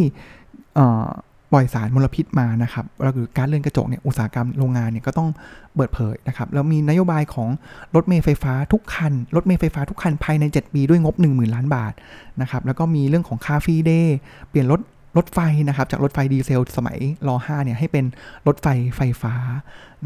[1.51, 5.29] ปล่อยสารมลพิษมานะครับเราคือการเลื่อนกระจกเนี่ยอุตสาหกรรมโรงงานเนี่ยก็ต้อง
[5.75, 7.49] เปิดเผยนะครับแล้วมีนโยบายของ
[7.95, 11.93] รถเมล์ไฟฟ้าทุกคัน รถเมล์ไฟฟ้าทุกคันภายใน 7 ปีด้วยงบ 10,000 ล้านบาท
[12.41, 14.17] นะครับแล้วก็มีเรื่องของ car free day
[14.49, 14.81] เปลี่ยนรถ
[15.17, 18.05] รถไฟนะครับจากรถไฟดีเซลสมัยร5เนี่ยให้เป็น
[18.47, 19.33] รถไฟไฟฟ้า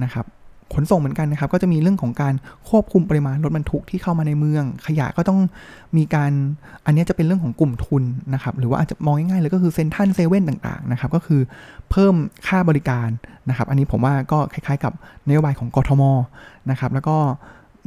[0.04, 0.26] นะครับ
[0.74, 2.34] ขนส่งเหมือนกันนะครับ ก็จะมีเรื่องของการ
[2.70, 5.40] ควบคุมปริมาณรถบรรทุกที่เข้ามาในเมือง ขยะก็ต้อง
[5.98, 6.32] มีการ
[6.86, 8.04] อันนี้จะเป็นเรื่องของกลุ่มทุน
[8.34, 11.42] นะครับ หรือว่าอาจจะมองง่ายๆเลยก็คือเซ็นทรัลเซเว่นต่างๆนะครับ ก็คือ
[11.92, 12.14] เพิ่ม
[12.48, 13.10] ค่าบริการ
[13.50, 14.94] นะครับ อันนี้ผมว่าก็คล้ายๆ กับ
[15.28, 16.04] นโยบายของกทม
[16.72, 17.18] นะครับ แล้วก็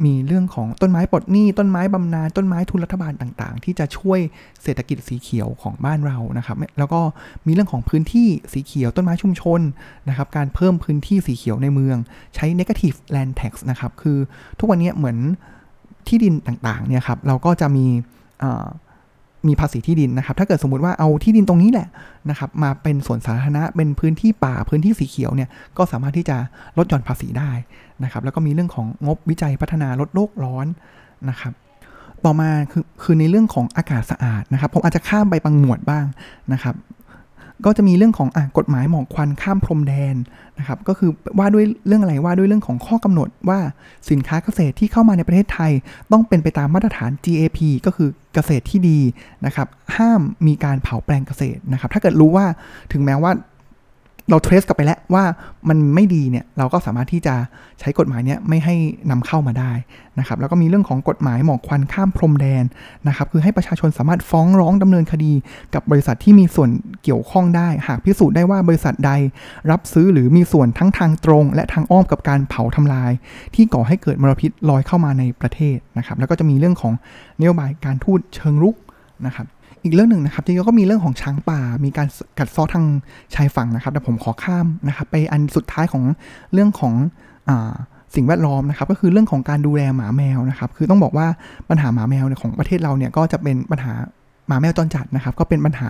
[0.05, 4.19] มีเรื่องของต้นไม้ปลดหนี้ ต้นไม้บำนาญต้นไม้ทุนรัฐบาลต่างๆ ที่จะช่วย
[4.63, 7.01] เศรษฐกิจสีเขียวของบ้านเรานะครับแล้วก็
[7.45, 9.61] มีเรื่องของพื้นที่สีเขียวต้นไม้ชุมชน
[10.09, 11.97] นะครับการเพิ่มพื้นที่สีเขียวในเมือง
[12.35, 14.17] ใช้ negative land tax นะครับคือ
[14.59, 15.17] ทุกวันนี้เหมือน
[16.07, 17.85] ที่ดินต่างๆเนี่ยครับเราก็จะมี
[19.47, 21.87] มีภาษีที่ดินนะครับ ถ้าเกิดสมมุติว่าเอาที่ดินตรงนี้แหละ
[22.29, 26.37] นะครับ มาเป็นส่วนสาธารณะ เป็นพื้นที่ป่า พื้นที่สีเขียวเนี่ย ก็สามารถที่จะ
[26.77, 27.51] ลดหย่อนภาษีได้
[28.03, 30.67] นะครับ แล้วก็มีเรื่องของงบวิจัยพัฒนาลดโลกร้อน
[31.29, 31.53] นะครับ
[32.25, 36.05] ต่อมาคือคือในเรื่องของอากาศสะอาดนะครับ ผมอาจจะข้ามไปบางหมวดบ้าง
[36.53, 36.75] นะครับ
[37.65, 40.15] ก็จะมีเรื่องของอกฎหมายหมอกควันข้ามพรมแดน
[40.59, 43.59] นะครับก็คือว่าด้วยเรื่องอะไรว่าด้วยเรื่องของข้อกำหนดว่า
[44.09, 45.71] สินค้าเกษตรที่เข้ามาในประเทศไทย
[46.11, 48.99] ต้องเป็นไปตามมาตรฐาน GAP ก็คือเกษตรที่ดี
[49.45, 52.45] นะครับห้ามมีการเผาแปลงเกษตรนะครับถ้าเกิดรู้ว่า
[52.93, 53.31] ถึงแม้ว่า
[54.29, 55.23] เราเทรสกลับไปแล้วว่า
[55.69, 57.35] มันไม่ดีเนี่ยเราก็สามารถที่จะ
[57.79, 58.75] ใช้กฎหมายเนี้ยไม่ให้
[59.11, 59.71] นำเข้ามาได้
[60.19, 62.63] นะครับแล้วก็มีเรื่องของกฎหมายหมอกควันข้ามพรมแดน
[63.07, 65.33] นะครับคือให้ประชาชนสามารถฟ้องร้องดำเนินคดี
[65.73, 66.69] กับบริษัทที่มีส่วน
[67.03, 69.11] เกี่ยวข้องได้ หากพิสูจน์ได้ว่าบริษัทใด
[69.71, 73.11] รับซื้อหรือมีส่วนทั้งทางตรง และทางอ้อมกับการเผาทำลาย
[73.55, 76.93] ที่ก่อให้เกิดมลพิษลอยเข้ามาในประเทศนะครับแล้วก็จะมีเรื่องของ
[77.39, 78.75] นโยบายการทูตเชิงรุก
[79.25, 79.47] นะครับ
[79.85, 82.07] อีกเรื่องหนึ่งนะครับที่ก็มีเรื่องของช้างป่า มีการ
[82.39, 82.85] กัดซ้อทาง
[83.35, 86.03] ชายฝั่งนะครับแต่ผมขอข้ามนะครับไปอันสุดท้ายของ
[86.53, 86.93] เรื่องของ
[87.49, 87.51] อ
[88.15, 91.27] สิ่งแวดล้อมนะครับก็คือเรื่องของการดูแลหมาแมวนะครับคือต้องบอกว่า
[91.69, 93.93] ปัญหาหมาแมวของประเทศเราเนี่ยก็จะเป็นปัญหา
[94.47, 95.89] หมาแมวจรจัดนะครับก็เป็นปัญหา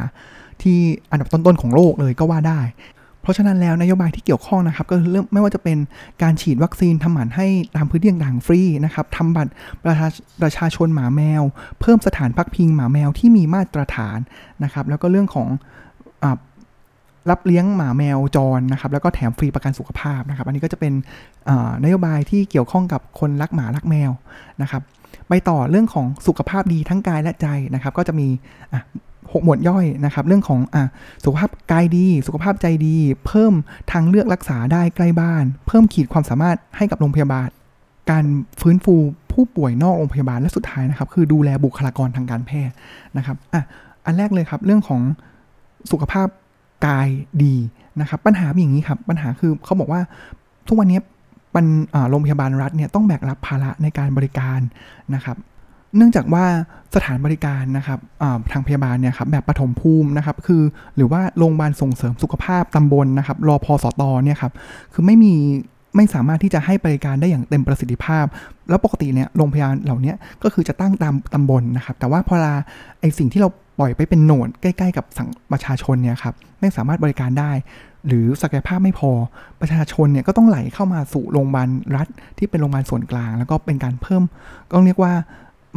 [0.61, 0.77] ที่
[1.11, 2.59] อันดับต้นๆของโลกเลยก็ว่าได้
[3.25, 5.77] เพราะฉะนั้นแล้วนโยบายที่เกี่ยวข้องนะครับก็เริ่มไม่ว่าจะเป็น
[6.21, 9.51] การฉีดวัคซีนทำหมันให้ตามพื้นที่ต่างๆฟรีนะครับทำบัตร
[9.83, 10.07] ประชา
[10.41, 11.43] ประชาชนหมาแมว
[11.81, 14.17] เพิ่มสถานพักพิงหมาแมวที่มีมาตรฐาน
[14.63, 15.47] นะครับแล้วก็เรื่องของ
[17.29, 20.93] รับเลี้ยงหมาแมวจรนะครับแล้วก็แถมฟรีประกันสุขภาพนะครับ อันนี้ก็จะเป็น
[21.83, 24.11] นโยบายที่เกี่ยวข้องกับคนรักหมารักแมว
[24.61, 24.81] นะครับ
[25.29, 28.27] ไปต่อเรื่องของสุขภาพดีทั้งกายและใจนะครับ ก็จะมี
[29.35, 30.83] หกหมวดย่อยนะครับ เรื่องของอะ
[31.23, 32.95] สุขภาพกายดี สุขภาพใจดี
[33.25, 33.53] เพิ่ม
[33.91, 37.49] ทางเลือกรักษาได้ใกล้บ้าน เพิ่มขีดความสามารถให้กับโรงพยาบาล
[38.11, 38.25] การ
[38.61, 38.95] ฟื้นฟู
[39.31, 42.75] ผู้ป่วยนอกโรงพยาบาลและสุดท้ายนะครับ คือดูแลบุคลากรทางการแพทย์
[43.17, 43.63] นะครับอะ
[44.05, 45.01] อันแรกเลยครับ เรื่องของ
[45.91, 46.27] สุขภาพ
[46.87, 47.07] กาย
[47.43, 47.55] ดี
[48.01, 50.01] นะครับ ปัญหาอย่างนี้ครับ ปัญหาคือเขาบอกว่า
[50.67, 50.99] ทุกวันนี้
[52.09, 54.59] โรงพยาบาลรัฐเนี่ยต้องแบกรับภาระในการบริการ
[55.15, 55.37] นะครับ
[55.97, 56.45] เนื่องจากว่า
[56.95, 57.99] สถานบริการนะครับ
[58.51, 60.61] ทางพยาบาลเนี่ยครับแบบปฐมภูมินะครับคือ
[60.95, 64.53] หรือว่าโรงพยาบาลส่งเสริมสุขภาพตำบลนะครับรอพอสตอเนี่ยครับ
[64.93, 65.33] คือไม่มี
[65.95, 68.25] ไม่สามารถที่จะให้บริการได้อย่างเต็มประสิทธิภาพ
[68.69, 72.55] แล้วปกติเนี่ยโรงพยาบาลเหล่านี้ก็คือจะตั้งตามตำบลนะครับ แต่ว่าพอลา
[72.99, 77.51] ไอสิ่งที่เราปล่อยไปเป็นโหนดใกล้ๆ กับสังประชาชนเนี่ยครับไม่สามารถบริการได้
[78.07, 79.11] หรือศักยภาพไม่พอ
[79.61, 84.23] ประชาชนเนี่ยก็ต้องไหลเข้ามาสู่โรงพยาบาลรัฐ ที่เป็นโรงพยาบาลส่วนกลาง แล้วก็เป็นการเพิ่ม
[84.71, 85.13] ก็เรียกว่า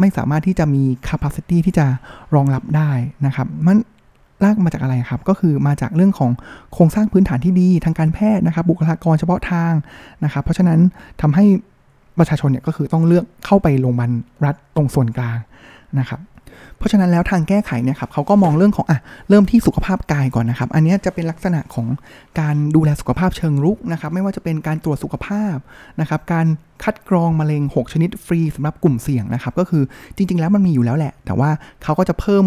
[0.00, 1.86] ไม่สามารถที่จะมี capacity ที่จะ
[2.34, 2.90] รองรับได้
[3.26, 3.78] นะครับ มัน
[4.44, 6.30] ลากมาจากอะไรครับ ก็คือมาจากเรื่องของ
[6.72, 9.72] โครงสร้างพื้นฐานที่ดีทางการแพทย์นะครับ บุคลากรเฉพาะทาง
[10.24, 10.80] นะครับ เพราะฉะนั้น
[11.22, 11.44] ทำให้
[12.18, 14.10] ประชาชนเนี่ยก็คือต้องเลือกเข้าไปโรงพยาบาล
[14.44, 15.38] รัฐตรงส่วนกลาง
[15.98, 16.20] นะครับ
[16.78, 21.86] เพราะฉะนั้นแล้วทางแก้ไขเนี่ยครับเขาก็มองเรื่องของอะเริ่มที่สุขภาพกายก่อนนะครับ อันนี้จะเป็นลักษณะของ
[22.40, 25.56] การดูแลสุขภาพเชิงรุกนะครับ ไม่ว่าจะเป็นการตรวจสุขภาพ
[26.00, 26.46] นะครับการ
[26.84, 29.82] คัดกรองมะเร็ง 6 ชนิดฟรีสำหรับกลุ่มเสี่ยงนะครับ ก็คือ
[30.16, 31.50] จริง ๆ แล้วมันมีอยู่แล้วแหละ แต่ว่า
[31.82, 32.44] เขาก็จะเพิ่ม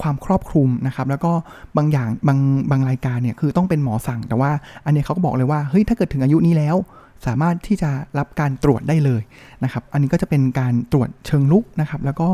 [0.00, 1.32] ความครอบคลุมนะครับ แล้วก็
[1.76, 2.38] บางอย่างบาง
[2.70, 4.50] บางรายการเนี่ยคือต้องเป็นหมอสั่ง แต่ว่า
[4.84, 6.76] อันนี้เขาก็บอกเลยว่าเฮ้ยถ้าเกิดถึงอายุนี้แล้ว
[7.26, 9.22] สามารถที่จะรับการตรวจได้เลย
[9.64, 12.28] นะครับ อันนี้ก็จะเป็นการตรวจเชิงลุกนะครับ แล้วก็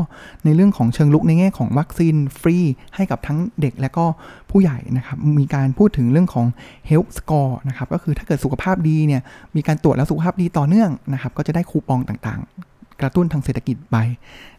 [0.45, 2.57] ในเรื่องของเชิงลุกในแง่ของวัคซีนฟรี
[2.95, 4.05] ให้กับทั้งเด็กและก็
[4.51, 6.45] ผู้ใหญ่นะครับ มีการพูดถึงเรื่องของ
[6.89, 9.21] health score นะครับ ก็คือถ้าเกิดสุขภาพดีเนี่ย
[9.55, 13.97] มีการตรวจแล้วสุขภาพดีต่อเนื่องนะครับ ก็จะได้คูปองต่างๆ กระตุ้นทางเศรษฐกิจไป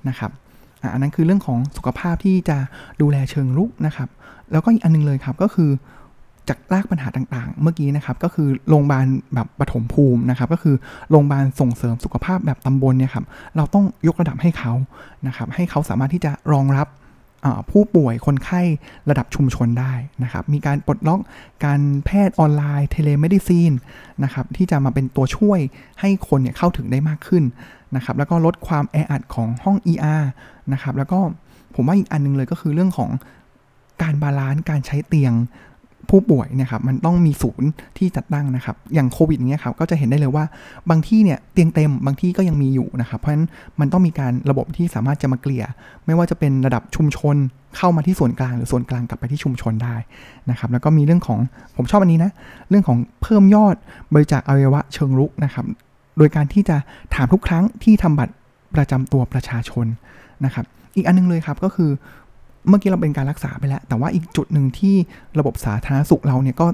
[0.08, 0.30] นะครับ
[0.92, 2.58] อันนั้นคือเรื่องของสุขภาพที่จะ
[3.00, 4.08] ดูแลเชิงลุกนะครับ
[4.52, 5.70] แล้วก็อีกอันนึงเลยครับก็คือ
[6.48, 10.76] จากรากปัญหาต่างๆ เมื่อกี้นะครับก็คือโรงพยาบาลแบบปฐมภูมินะครับก็คือ
[11.10, 13.24] โรงพยาบาลส่งเสริมสุขภาพแบบตำบลเนี่ยครับ
[13.56, 14.72] เราต้องยกระดับให้เขา
[15.26, 16.88] นะครับให้เขาสามารถที่จะรองรับ
[17.70, 18.60] ผู้ป่วยคนไข้
[19.10, 21.20] ระดับชุมชนได้นะครับ มีการปลดล็อก
[21.64, 23.72] การแพทย์ออนไลน์ telemedicine
[24.24, 25.60] นะครับที่จะมาเป็นตัวช่วย
[26.00, 27.44] ให้คนเนี่ยเข้าถึงได้มากขึ้น
[27.96, 30.22] นะครับแล้วก็ลดความแออัดของห้อง ER
[30.72, 31.18] นะครับแล้วก็
[31.74, 33.10] ผมว่าอีกอันนึงเลยก็คือเรื่องของ
[34.02, 35.32] การ balance การใช้เตียง
[36.10, 37.68] ผู้ป่วยเนี่ยครับมันต้องมีศูนย์
[37.98, 40.44] ที่จัดตั้งนะครับ อย่างโควิดอย่างเงี้ยครับก็จะเห็นได้เลยว่า
[40.90, 43.46] บางที่เนี่ยเตียงเต็มบางที่ก็ยังมีอยู่นะครับเพราะฉะนั้น
[43.80, 45.64] มันต้องมีการระบบที่สามารถจะมาเกลี่ย
[46.06, 47.36] ไม่ว่าจะเป็นระดับชุมชน
[47.76, 49.96] เข้ามาที่ส่วนกลางหรือส่วนกลางกลับไปที่ชุมชนได้
[50.50, 51.38] นะครับแล้วก็มีเรื่องของ
[51.76, 52.32] ผมชอบอันนี้นะ
[52.70, 53.76] เรื่องของเพิ่มยอด
[54.14, 55.66] บริจาคอวัยวะเชิงรุกนะครับ
[56.18, 56.76] โดยการที่จะ
[57.14, 58.34] ถามทุกครั้งที่ทำบัตร
[58.74, 59.86] ประจำตัวประชาชน
[60.44, 60.64] นะครับ
[60.96, 61.90] อีกอันนึงเลยครับก็คือ
[62.68, 64.94] เมื่อกี้เราเป็นการรักษาไปแล้ว แต่ว่าอีกจุดหนึ่งที่
[65.38, 66.66] ระบบสาธารณสุขเราเนี่ยก็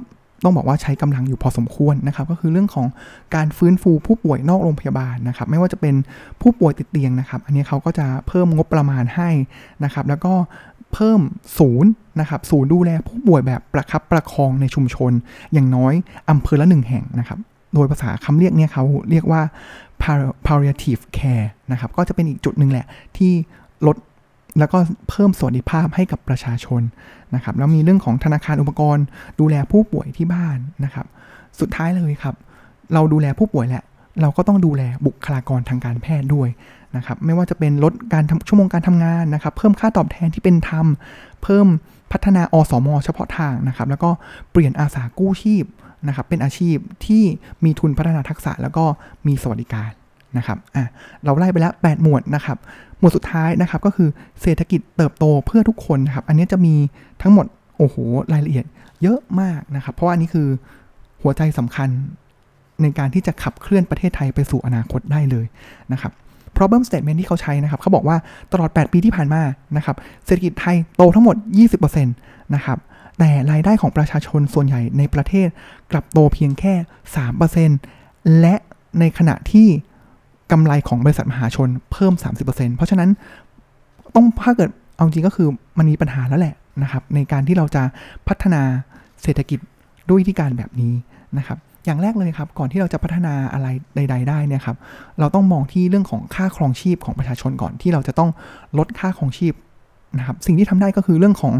[0.45, 2.87] ต้องบอกว่าใช้กำลังอยู่พอสมควรนะครับ ก็คือเรื่องของ
[3.35, 5.95] การฟื้นฟูผู้ป่วยนอกโรงพยาบาลนะครับ ไม่ว่าจะเป็น
[6.41, 9.31] ผู้ป่วยติดเตียงนะครับ อันนี้เขาก็จะเพิ่มงบประมาณให้
[9.85, 10.33] นะครับ แล้วก็
[10.93, 11.21] เพิ่ม
[11.59, 15.13] ศูนย์นะครับ ศูนย์ดูแลผู้ป่วยแบบประคับประคองในชุมชน
[15.53, 15.95] อย่างน้อย
[16.31, 17.39] อำเภอละหนึ่งแห่งนะครับ
[17.75, 19.41] โดยภาษาคำเรียกเนี่ยเขาเรียกว่า
[20.47, 23.33] palliative care นะครับ ก็จะเป็นอีกจุดหนึ่งแหละที่
[23.87, 23.97] ลด
[24.59, 24.79] แล้วก็
[25.09, 26.83] เพิ่มสวัสดิภาพให้กับประชาชน
[27.35, 29.05] นะครับแล้วมีเรื่องของธนาคารอุปกรณ์
[29.41, 31.07] ดูแลผู้ป่วยที่บ้านนะครับ
[31.61, 32.35] สุดท้ายเลยครับ
[32.95, 33.85] เราดูแลผู้ป่วยแหละ
[34.23, 36.49] เราก็ต้องดูแลบุคลากรทางการแพทย์ด้วย
[36.97, 40.87] นะครับ ไม่ว่าจะเป็นลดการชั่วโมงการทำงานนะครับ เพิ่มค่าตอบแทนที่เป็นธรรม
[41.43, 41.67] เพิ่ม
[42.13, 44.11] พัฒนาอสม เฉพาะทางนะครับ แล้วก็
[44.51, 45.65] เปลี่ยนอาสากู้ชีพ
[46.09, 46.77] นะครับ เป็นอาชีพ
[47.07, 47.23] ที่
[47.65, 48.85] มีทุนพัฒนาทักษะแล้วก็
[49.27, 49.91] มีสวัสดิการ
[50.37, 50.85] นะครับ อะ
[51.25, 52.59] เราไล่ไปแล้ว 8 หมวดนะครับ
[53.05, 54.09] มวดสุดท้ายนะครับก็คือ
[54.43, 56.75] เศรษฐกิจเติบโตเพื่อทุกคนนะครับ อันนี้จะมี
[57.23, 57.47] ทั้งหมด
[57.79, 57.97] โอ้โห
[58.33, 58.65] รายละเอียด
[59.03, 60.49] เยอะมากนะครับ เพราะว่าอันนี้คือ
[61.23, 61.89] หัวใจสำคัญ
[62.83, 65.47] ในการที่จะขับเคลื่อนประเทศไทยไปสู่อนาคตได้เลย
[65.93, 66.13] นะครับ
[66.57, 68.17] problem statement ที่เขาใช้นะครับเขาบอกว่า
[68.53, 69.43] ตลอด 8 ปีที่ผ่านมา
[69.77, 71.37] นะครับเศรษฐกิจไทยโตทั้งหมด
[71.75, 72.79] 20%นะครับ
[73.19, 75.49] แต่รายได้ของประชาชนส่วนใหญ่ในประเทศ
[75.91, 76.75] กลับโตเพียงแค่
[77.75, 78.55] 3%และ
[78.99, 79.69] ในขณะที่
[80.55, 82.13] กำไรของบริษัทมหาชนเพิ่ม
[82.45, 83.11] 30%เพราะฉะนั้น
[84.15, 85.49] ต้องถ้าเกิดเอาจริงก็คือ
[85.79, 87.83] มันมีปัญหาแล้วแหละนะครับ ในการที่เราจะ
[88.29, 88.63] พัฒนา
[89.23, 89.59] เศรษฐกิจ
[90.09, 90.93] ด้วยวิธีการแบบนี้
[91.39, 94.77] นะครับ อย่างแรกเลยครับ ก่อนที่เราจะพัฒนาอะไรใด ๆ ได้เนี่ยครับ
[95.21, 98.31] เราต้องมองที่เรื่องของค่าครองชีพของประชาชนก่อนที่เราจะต้อง
[98.79, 99.53] ลดค่าครองชีพ
[100.19, 101.55] นะครับสิ่งที่ทำได้ก็คือเรื่องของ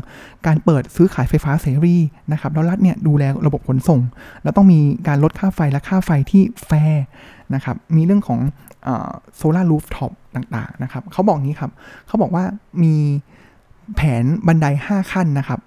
[0.47, 1.97] การเปิดซื้อขายไฟฟ้าเสรี
[2.33, 4.01] นะครับแล้วรัฐเนี่ยดูแลระบบขนส่ง
[4.43, 7.05] แล้วต้องมีการลดค่าไฟและค่าไฟที่แฟร์
[7.55, 8.41] นะครับมีเรื่องของ
[9.37, 11.73] solar rooftop ต่างๆนะครับเขาบอกงี้ครับ
[12.07, 12.45] เขาบอกว่า
[12.83, 12.95] มี
[13.97, 15.61] แผนบันได 5 ขั้นนะครับ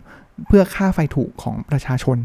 [0.47, 2.17] เพื่อค่าไฟถูกของประชาชน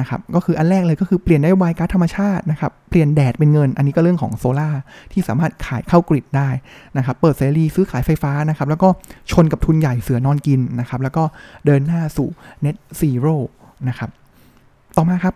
[0.00, 4.68] นะครับก็คืออันแรกเลยก็คือเปลี่ยนนโยบายก๊าซธรรมชาตินะครับเปลี่ยนแดดเป็นเงิน อันนี้ก็เรื่องของโซล่า
[5.12, 6.48] ที่สามารถขายเข้า grid ได้
[6.96, 8.88] นะครับเปิดเสรีซื้อขายไฟฟ้านะครับแล้วก็
[9.32, 11.24] ชนกับทุนใหญ่เสือนอนกินนะครับแล้วก็
[11.66, 12.28] เดินหน้าสู่
[12.64, 13.36] net zero
[13.88, 14.10] นะครับ
[14.96, 15.34] ต่อมาครับ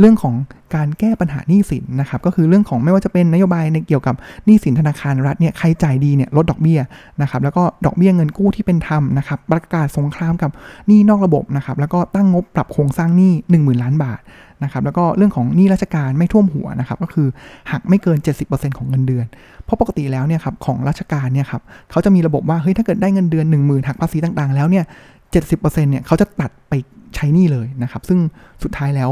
[0.00, 0.34] เรื่องของ
[0.74, 4.14] การแก้ปัญหาหนี้สินนะครับก็คือเรื่องของไม่ว่าจะเป็นนโยบายในเกี่ยวกับ
[4.44, 6.80] หนี้สินธนาคารรัฐเนี่ยใครจ่ายดีเนี่ยลดดอกเบี้ย
[7.22, 10.50] นะครับแล้วก็ดอกเบี้ยเงินกู้ที่เป็นธรรมนะครับประกาศสงครามกับ
[10.86, 14.20] หนี้นอกระบบนะครับแล้วก็ตั้งงบปรับโครงสร้างหนี้ 1 0,000 ล้านบาท
[14.64, 17.26] นะครับแล้วก็เรื่องของหนี้ราชการไม่ท่วมหัวนะครับก็คือ
[17.70, 18.18] หักไม่เกิน
[18.48, 19.26] 70%ของเงินเดือน
[19.64, 24.84] เพราะปกติแล้วเนี่ยครับของราชการเนี่ยครับเขาจะมีระบบว่าเฮ้ยถ้าเกิดได้เงินเดือน 1 0,000หักภาษีต่างๆ แล้วเนี่ย
[25.32, 26.72] 70%เนี่ยเขาจะตัดไป
[27.14, 28.18] ใช้หนี้เลยนะครับ ซึ่ง
[28.62, 29.10] สุดท้ายแล้ว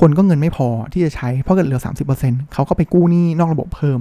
[0.00, 1.80] คนก็เงินไม่พอที่จะใช้เพราะเกิดเหลือ
[2.16, 3.98] 30%เขาก็ไปกู้หนี้นอกระบบเพิ่ม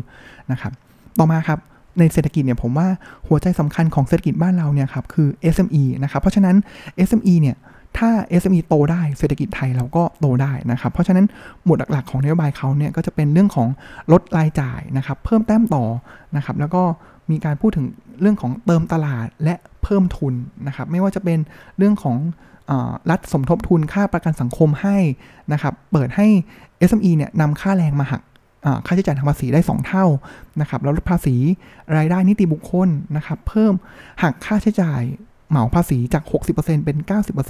[0.51, 0.71] นะครับ
[1.19, 1.59] ต่อมาครับ
[1.99, 2.87] ในเศรษฐกิจเนี่ยผมว่า
[3.27, 6.55] หัวใจสำคัญของเศรษฐกิจบ้านเราเนี่ยครับคือ SME นะครับเพราะฉะนั้น
[7.07, 7.55] SME เนี่ย
[7.97, 8.09] ถ้า
[8.41, 11.25] SME โตได้เศรษฐกิจไทยเราก็โตได้นะครับ เพราะฉะนั้น
[11.63, 13.67] หมวดหลักๆของนโยบายเขาเนี่ยก็จะเป็นเรื่องของ
[14.11, 15.83] ลดรายจ่ายนะครับ เพิ่มแต้มต่อ
[16.35, 16.83] นะครับ แล้วก็
[17.31, 17.85] มีการพูดถึง
[18.21, 20.33] เรื่องของเติมตลาดและเพิ่มทุน
[20.67, 21.39] นะครับ ไม่ว่าจะเป็น
[21.77, 22.17] เรื่องของ
[23.09, 24.97] รัฐสมทบทุนค่าประกันสังคมให้
[25.53, 26.27] นะครับเปิดให้
[26.89, 28.21] SME เนี่ยนำค่าแรงมาหัก
[28.85, 30.05] ค่าใช้จ่ายทางภาษีได้ 2 เท่า
[30.61, 31.35] นะครับแล้วลดภาษี
[31.97, 33.73] รายได้นิติบุคคลนะครับเพิ่ม
[34.23, 35.01] หักค่าใช้จ่าย
[35.49, 36.97] เหมาภาษีจาก 60%เป็น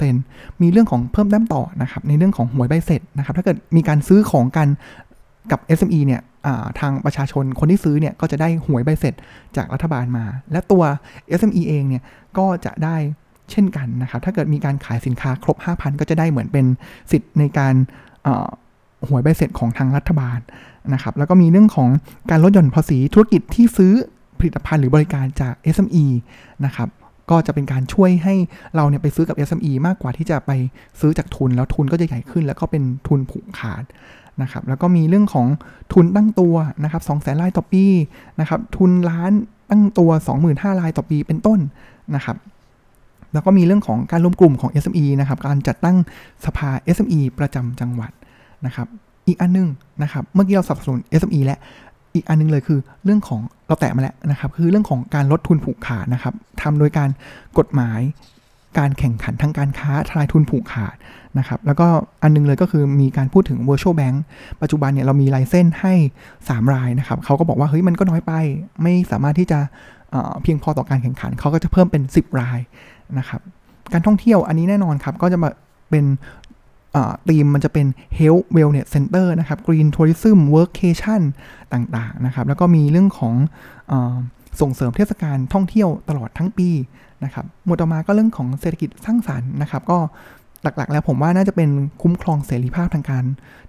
[0.06, 4.68] 90%มีเรื่องของเพิ่มแต้มต่อนะครับในเรื่องของหวยใบเสร็จนะครับถ้าเกิดมีการซื้อของกัน
[5.52, 6.22] กับ SME เนี่ย
[6.80, 9.14] ทางประชาชนคนที่ซื้อเนี่ยก็จะได้หวยใบเสร็จ
[9.58, 10.84] จากรัฐบาลมา และตัว
[11.40, 12.04] SME เองเนี่ย
[12.38, 12.98] ก็จะได้
[13.52, 16.66] เช่นกันนะครับ ถ้าเกิดมีการขายสินค้าครบ 5,000 ก็จะได้เหมือนเป็น
[17.12, 17.74] สิทธิ์ในการ
[19.08, 20.40] หวยใบเสร็จของทางรัฐบาล
[20.94, 21.90] นะครับ แล้วก็มีเรื่องของ
[22.32, 23.94] การลดหย่อนภาษีธุรกิจที่ซื้อ
[24.40, 26.06] ผลิตภัณฑ์หรือบริการจาก SME
[26.66, 26.90] นะครับ
[27.30, 28.36] ก็จะเป็นการช่วยให้
[28.76, 30.52] เราเนี่ยไปซื้อกับ SME มากกว่าที่จะไป
[31.00, 33.84] ซื้อจากทุนแล้วทุนก็จะใหญ่ขึ้น แล้วก็เป็นทุนผูกขาด
[34.42, 35.48] นะครับแล้วก็มีเรื่องของ
[35.94, 37.86] ทุนตั้งตัวนะครับ2แสนลายต่อปี
[38.40, 39.32] นะครับทุนล้าน
[39.70, 40.12] ตั้งตัว
[40.46, 41.60] 25,000ลายต่อปีเป็นต้น
[42.16, 42.38] นะครับ
[43.34, 45.98] แล้วก็มีเรื่องของการรวมกลุ่มของ SME นะครับ การจัดตั้ง
[46.46, 48.12] สภา SME ประจำจังหวัด
[48.66, 48.88] นะครับ
[49.28, 49.68] อีกอันนึง
[50.04, 51.58] นะครับ เมื่อกี้เราสับสน SME และ
[52.16, 57.10] อีกอันนึงเลยคือเรื่องของเราแตะมาแล้วนะครับ คือเรื่องของการลดทุนผูกขาดนะครับทำโดยการ
[57.58, 58.02] กฎหมาย
[58.80, 60.96] การแข่งขันทางการค้าทลายทุนผูกขาด
[61.38, 61.88] นะครับ แล้วก็
[62.24, 64.18] อันนึงเลยก็คือมีการพูดถึง virtual bank
[64.62, 65.94] ปัจจุบันเนี่ยเรามีไลเซนให้
[66.34, 68.34] 3 รายนะครับเขาก็บอกว่าเฮ้ยมันก็น้อยไป
[68.82, 69.60] ไม่สามารถที่จะ
[70.44, 72.60] เพียงพอต่อการแข่งขัน เขาก็จะเพิ่มเป็น 10 ราย
[73.20, 73.42] นะครับ
[73.94, 75.50] การท่องเที่ยวอันนี้แน่นอนครับ ก็จะมา
[75.90, 76.06] เป็น
[77.30, 77.88] ธีมมันจะเป็น
[78.20, 81.22] Health Wellness Center นะครับ Green Tourism Workation
[81.74, 83.34] ต่างๆนะครับ แล้วก็มีเรื่องของ
[83.92, 83.94] อ
[84.62, 86.70] ส่งเสริมเทศกาลท่องเที่ยวตลอดทั้งปี
[87.24, 90.00] นะครับ หมวดต่อมาก็เรื่องของเศรษฐกิจสร้างสารรค์นะครับ ก็
[90.64, 91.70] หลักๆ แล้วผมว่าน่าจะเป็น
[92.02, 93.24] คุ้มครองเสรีภาพทางการ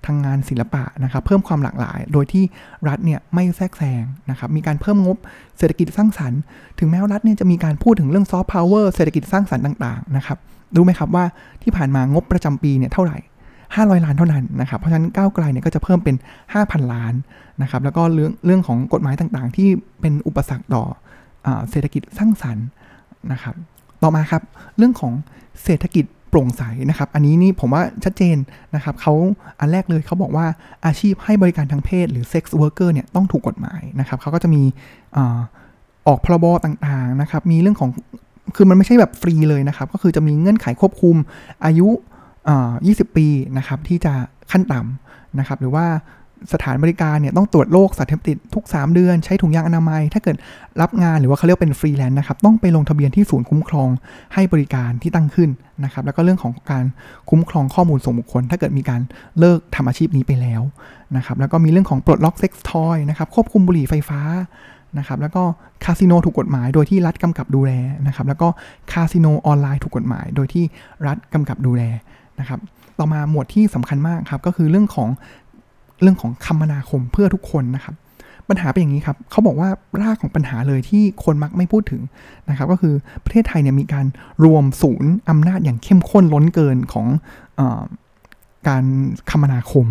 [0.07, 2.45] ทางงานศิลปะนะครับเพิ่มความหลากหลาย โดยที่
[2.89, 5.17] รัฐเนี่ยไม่แทรกแซงนะครับมีการเพิ่มงบ
[5.59, 6.41] เศรษฐกิจสร้างสรรค์
[6.79, 10.39] ถึงแม้ว่ารัฐเนี่ยจะมีการพูดถึงเรื่องซอฟต์พาวเวอร์เศรษฐกิจสร้างสรรค์ต่างๆนะครับ
[10.77, 11.25] รู้ไหมครับว่า
[11.63, 13.19] ที่ผ่านมางบประจำปีเนี่ยเท่าไหร่
[13.61, 16.17] 500 ล้านเท่านั้นนะครับเพราะฉะนั้นก้าวไกลเนี่ยก็จะเพิ่มเป็น
[16.55, 17.15] 5,000 ล้าน
[17.63, 19.69] นะครับแล้วก็เรื่องเรื่องของกฎหมายต่างๆ ที่
[20.01, 20.83] เป็นอุปสรรคต่อ
[21.47, 22.67] อเศรษฐกิจสร้างสรรค์
[23.33, 23.55] นะครับ
[24.03, 24.43] ต่อมาครับ
[24.77, 25.13] เรื่องของ
[25.65, 28.37] เศรษฐกิจ โปร่งใสนะครับ อันนี้นี่ผมว่าชัดเจน
[28.75, 29.15] นะครับเขา
[29.61, 30.47] อันแรกเลยเขาบอกว่า
[30.87, 34.63] อาชีพให้บริการทางเพศหรือ sex worker เนี่ยต้องถูกกฎหมายนะครับเขาก็จะมี
[36.07, 37.91] ออกพรบต่างๆนะครับมีเรื่องของ
[38.57, 41.17] คือมันไม่ใช่แบบฟรีเลยนะครับ ก็คือจะมีเงื่อนไขควบคุม
[41.65, 41.89] อายุ
[42.53, 43.27] 20 ปี
[43.59, 44.13] นะครับที่จะ
[44.53, 45.87] ขั้นต่ำนะครับหรือว่า
[46.53, 50.37] สถานบริการเนี่ยต้องตรวจโรคสารเสพติดทุก 3 เดือน ใช้ถุงยางอนามัย ถ้าเกิด
[50.81, 53.89] รับงานหรือว่าเขาเรียกเป็นฟรีแลนซ์นะครับ ต้องไปลงทะเบียนที่ศูนย์คุ้มครอง
[54.35, 55.51] ให้บริการที่ตั้งขึ้น
[55.85, 56.85] นะครับ แล้วก็เรื่องของการ
[57.31, 59.01] คุ้มครองข้อมูลส่วนบุคคล ถ้าเกิดมีการ
[59.39, 60.63] เลิกทำอาชีพนี้ไปแล้ว
[61.17, 64.21] นะครับ แล้วก็มีเรื่องของปลดล็อก sex toy นะครับ ควบคุมบุหรี่ไฟฟ้า
[64.99, 65.43] นะครับ แล้วก็
[65.85, 67.73] คาสิโนถูกกฎหมายโดยที่รัฐกำกับดูแล
[68.07, 68.49] นะครับ แล้วก็
[68.93, 70.65] คาสิโนออนไลน์ถูกกฎหมายโดยที่
[71.07, 71.83] รัฐกำกับดูแล
[72.41, 72.61] นะครับ
[72.99, 75.09] ต่อมาหมวดที่สำคัญมากครับ ก็คือเรื่องของ
[76.01, 77.95] เรื่องของคมนาคมเพื่อทุกคนนะครับ
[78.49, 79.69] ปัญหาเป็นอย่างนี้ครับเขาบอกว่า
[80.03, 82.03] รากของปัญหาเลยที่คนมักไม่พูดถึง
[82.49, 84.07] นะครับ ก็คือประเทศไทยเนี่ยมีการ
[84.45, 87.07] รวมศูนย์อำนาจอย่างเข้มข้นล้นเกินของ
[87.59, 87.61] อ
[88.69, 88.85] การ
[89.31, 89.87] คมนาคม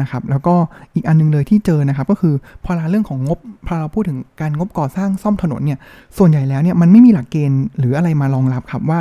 [0.00, 0.54] นะครับ แล้วก็
[0.94, 2.34] อีกอันนึงเลยที่เจอนะครับ ก็คือ
[2.64, 5.78] พอเราเรื่องของงบพอเราพูดถึงการงบก่อสร้างซ่อมถนนเนี่ย
[6.18, 9.00] ส่วนใหญ่แล้วเนี่ยมันไม่มีหลักเกณฑ์หรืออะไรมารองรับครับว่า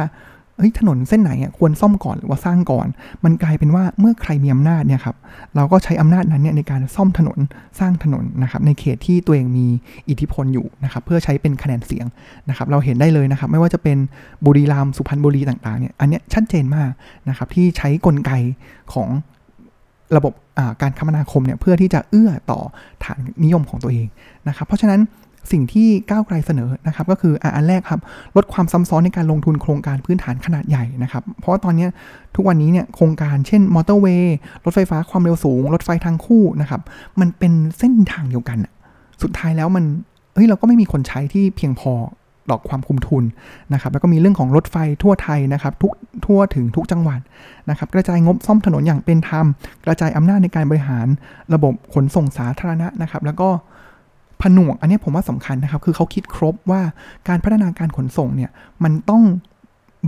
[0.57, 2.87] เฮ้ยถนนเส้นไหนอะควรซ่อมก่อนหรือว่าสร้างก่อน
[3.23, 5.15] มันกลายเป็นว่าเมื่อใครมีอำนาจเนี่ยครับ
[5.55, 7.39] เราก็ใช้อำนาจนั้นเนี่ยในการซ่อมถนน
[7.79, 9.67] สร้างถนนนะครับในเขตที่ตัวเองมี
[10.09, 12.05] อิทธิพลอยู่นะครับเพื่อใช้เป็นคะแนนเสียง
[12.49, 13.97] นะครับเราเห็นได้เลยนะครับไม่ว่าจะเป็น
[14.45, 16.89] บุรีรัมย์สุพรรณบุรีต่างๆเนี่ยอันนี้ชัดเจนมาก
[17.29, 18.31] นะครับที่ใช้กลไก
[18.93, 19.09] ของ
[20.17, 20.33] ระบบ
[20.81, 22.59] การคมนาคมเนี่ยเพื่อที่จะเอื้อต่อ
[23.03, 24.07] ฐานนิยมของตัวเอง
[24.47, 25.01] นะครับเพราะฉะนั้น
[25.51, 28.01] สิ่งที่ก้าวไกลเสนอนะครับก็คืออันแรกครับ
[28.35, 31.87] ลดความซ้ำซ้อนในการลงทุนโครงการพื้นฐานขนาดใหญ่นะครับเพราะว่าตอนนี้
[32.35, 36.81] ทุกวันนี้เนี่ยโครงการเช่นมอเตอร์เวย์รถไฟฟ้าความเร็วสูง รถไฟทางคู่นะครับ
[37.19, 38.57] มันเป็นเส้นทางเดียวกัน
[39.23, 39.85] สุดท้ายแล้วมัน
[40.33, 41.93] เฮ้ยเราก็ไม่มีคนใช้ที่เพียงพอ
[42.49, 43.23] ดอกความคุ้มทุน
[43.73, 45.91] นะครับแล้วก็มีเรื่องของรถไฟทั่วไทยนะครับทุก
[46.25, 47.19] ทั่วถึงทุกจังหวัด
[47.69, 49.45] นะครับกระจายงบซ่อมถนนอย่างเป็นธรรม
[49.85, 51.07] กระจายอำนาจในการบริหาร
[51.53, 53.49] ระบบขนส่งสาธารณะนะครับแล้วก็
[54.41, 56.81] ผนวกอันนี้ผมว่าสำคัญนะครับ คือเขาคิดครบว่า
[57.27, 58.51] การพัฒนาการขนส่งเนี่ย
[58.83, 59.23] มันต้อง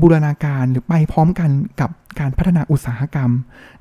[0.01, 1.49] บูรณาการหรือไปพร้อมกัน
[1.81, 3.31] กับการพัฒนาอุตสาหกรรม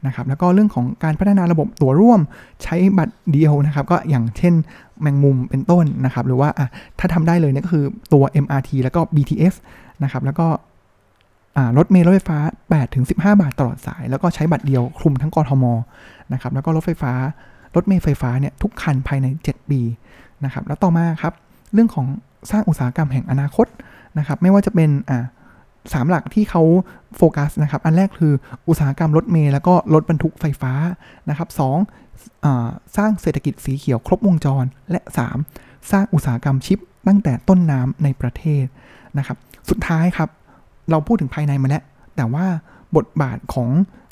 [0.07, 2.21] นะครับ แล้วก็เรื่องของการพัฒนาระบบตัวร่วม
[2.63, 4.55] ใช้บัตรเดียวนะครับ ก็อย่างเช่น
[5.01, 6.49] แมงมุมเป็นต้นนะครับ หรือว่า
[6.99, 9.55] ถ้าทำได้เลยเนี่ยก็คือตัว MRT แล้วก็ BTS
[10.03, 10.47] นะครับ แล้วก็
[11.79, 12.39] รถเมล์รถไฟฟ้า
[12.69, 15.65] 8 ถึง 15 บาทตลอดสาย แล้วก็ใช้บัตรเดียวคลุมทั้งกรทม
[16.33, 17.13] นะครับ แล้วก็รถไฟฟ้า
[17.75, 19.81] รถเมล์ไฟฟ้าเนี่ยทุกคันภายใน 7 ปี
[20.45, 21.32] นะครับแล้วต่อมาครับ
[21.74, 22.07] เรื่องของ
[22.51, 23.66] สร้างอุตสาหกรรมแห่งอนาคต
[24.18, 25.24] นะครับไม่ว่าจะเป็นอ่า
[25.93, 26.62] สามหลักที่เขา
[27.16, 28.32] โฟกัสนะครับ อันแรกคือ
[28.68, 30.72] อุตสาหกรรมรถเมล์แล้วก็รถบรรทุกไฟฟ้า
[31.28, 31.78] นะครับสอง
[32.45, 32.47] อ
[32.97, 35.01] สร้างเศรษฐกิจสีเขียวครบวงจร และ
[35.47, 38.64] 3 สร้างอุตสาหกรรมชิป ตั้งแต่ต้นน้ำในประเทศ
[39.18, 39.36] นะครับ
[39.70, 40.28] สุดท้ายครับ
[40.90, 41.82] เราพูดถึงภายในมาแล้ว
[42.16, 42.47] แต่ว่า
[42.97, 43.68] บทบาทของ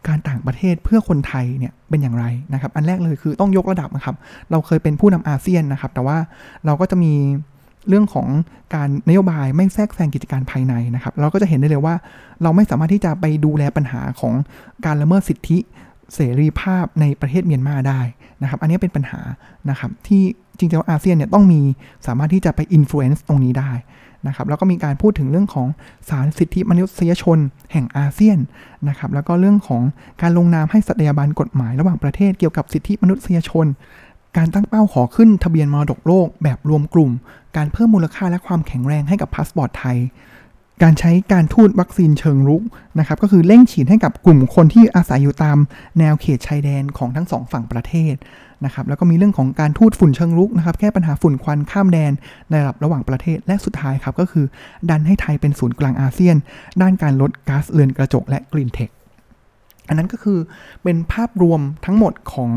[0.09, 4.17] การต่างประเทศเพื่อคนไทยเนี่ยเป็นอย่างไรนะครับ อันแรกเลยคือต้องยกระดับนะครับ
[4.51, 6.17] เราเคยเป็นผู้นำอาเซียนนะครับ แต่ว่า
[6.67, 7.13] เราก็จะมี
[7.89, 8.29] เรื่องของ
[8.75, 11.95] การนโยบายไม่แทรกแซงกิจการภายในนะครับ เราก็จะเห็นได้เลยว่า
[12.43, 14.33] เราไม่สามารถที่จะไปดูแลปัญหาของ
[14.87, 15.59] การละเมิดสิทธิ
[16.15, 18.01] เสรีภาพในประเทศเมียนมาได้
[18.43, 19.21] นะครับ อันนี้เป็นปัญหา
[19.71, 20.23] นะครับที่
[20.59, 21.61] จริงๆอาเซียนเนี่ยต้องมี
[22.07, 23.71] สามารถที่จะไป influence ตรงนี้ได้
[24.27, 25.69] นะครับแล้วก็มีการพูดถึงเรื่องของ
[26.09, 27.39] ศาลสิทธิมนุษยชน
[27.73, 28.39] แห่งอาเซียน
[28.89, 29.83] นะครับแล้วก็เรื่องของ
[30.23, 33.67] การลงนามให้สัตยาบันกฎหมายระหว่างประเทศเกี่ยวกับสิทธิมนุษยชน
[34.37, 37.11] การตั้งเป้าขอขึ้นทะเบียนมรดกโลกแบบรวมกลุ่ม
[37.57, 39.97] การเพิ่มมูลค่าและความแข็งแรงให้กับพาสปอร์ตไทย
[40.83, 42.63] การใช้การทูตวัคซีนเชิงรุก
[42.99, 45.59] นะครับก็คือเร่งฉีดให้กับกลุ่มคนที่อาศัยอยู่ตาม
[45.99, 48.15] แนวเขตชายแดนของทั้งสองฝั่งประเทศ
[48.65, 52.13] นะครับแล้วก็มีเรื่องของการทูตฝุ่นเชิงรุกนะครับแก้ปัญหาฝุ่นควันข้ามแดน
[52.51, 54.45] ในระดับระหว่างประเทศและสุดท้ายครับก็คือ
[54.91, 56.37] ดันให้ไทยเป็นศูนย์กลางอาเซียน
[56.83, 58.91] ด้านการลดก๊าซเรือนกระจกและกรีนเทค
[59.89, 60.39] อันนั้นก็คือ
[60.83, 62.53] เป็นภาพรวมทั้งหมดของ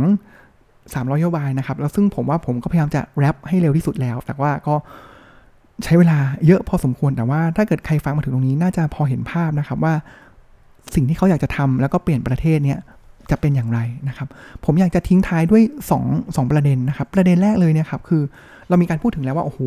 [0.54, 4.76] 300นโยบายนะครับแล้วซึ่งผมว่าผมก็พยายามจะแรปให้เร็วที่สุดแล้ว แต่ว่าก็
[5.84, 6.18] ใช้เวลา
[6.48, 9.94] เยอะพอสมควรแต่ว่าถ้าเกิดใครฟังมาถึงตรงนี้น่าจะพอเห็นภาพนะครับว่า
[10.96, 12.80] สิ่งที่เขาอยากจะทำแล้วก็เปลี่ยนประเทศเนี่ย
[13.32, 14.28] จะเป็นอย่างไรนะครับ
[14.66, 15.62] ผมอยากจะทิ้งท้ายด้วย
[16.00, 18.24] 2 2ประเด็นนะครับ ประเด็นแรกเลยเนี่ยครับคือ
[18.70, 19.60] เรามีการพูดถึงแล้วว่าโอ้โห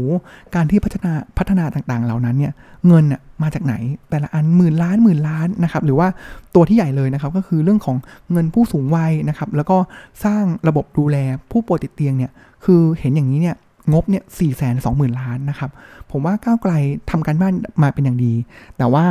[0.54, 2.52] การที่พัฒนาพัฒนาต่างๆ เหล่านั้นเนี่ย
[2.86, 3.74] เงินน่ยมาจากไหน
[4.11, 6.09] แต่ละอันหมื่นล้านหมื่นล้านนะครับ หรือว่า
[6.54, 7.96] ตัวที่ใหญ่เลยนะครับ ก็คือเรื่องของ
[8.32, 9.76] เงินผู้สูงวัยนะครับ แล้วก็
[10.24, 11.16] สร้างระบบดูแล
[11.50, 12.32] ผู้ป่วยติดเตียงเนี่ย
[12.64, 13.57] คือเห็นอย่างนี้เนี่ย
[13.93, 15.70] งบเนี่ยสี่แสนสองหมื่นล้านนะครับ
[16.11, 16.72] ผมว่าก้าวไกล
[17.11, 18.34] ทำการบ้านมาเป็นอย่างดี
[18.78, 19.05] แต่ว่า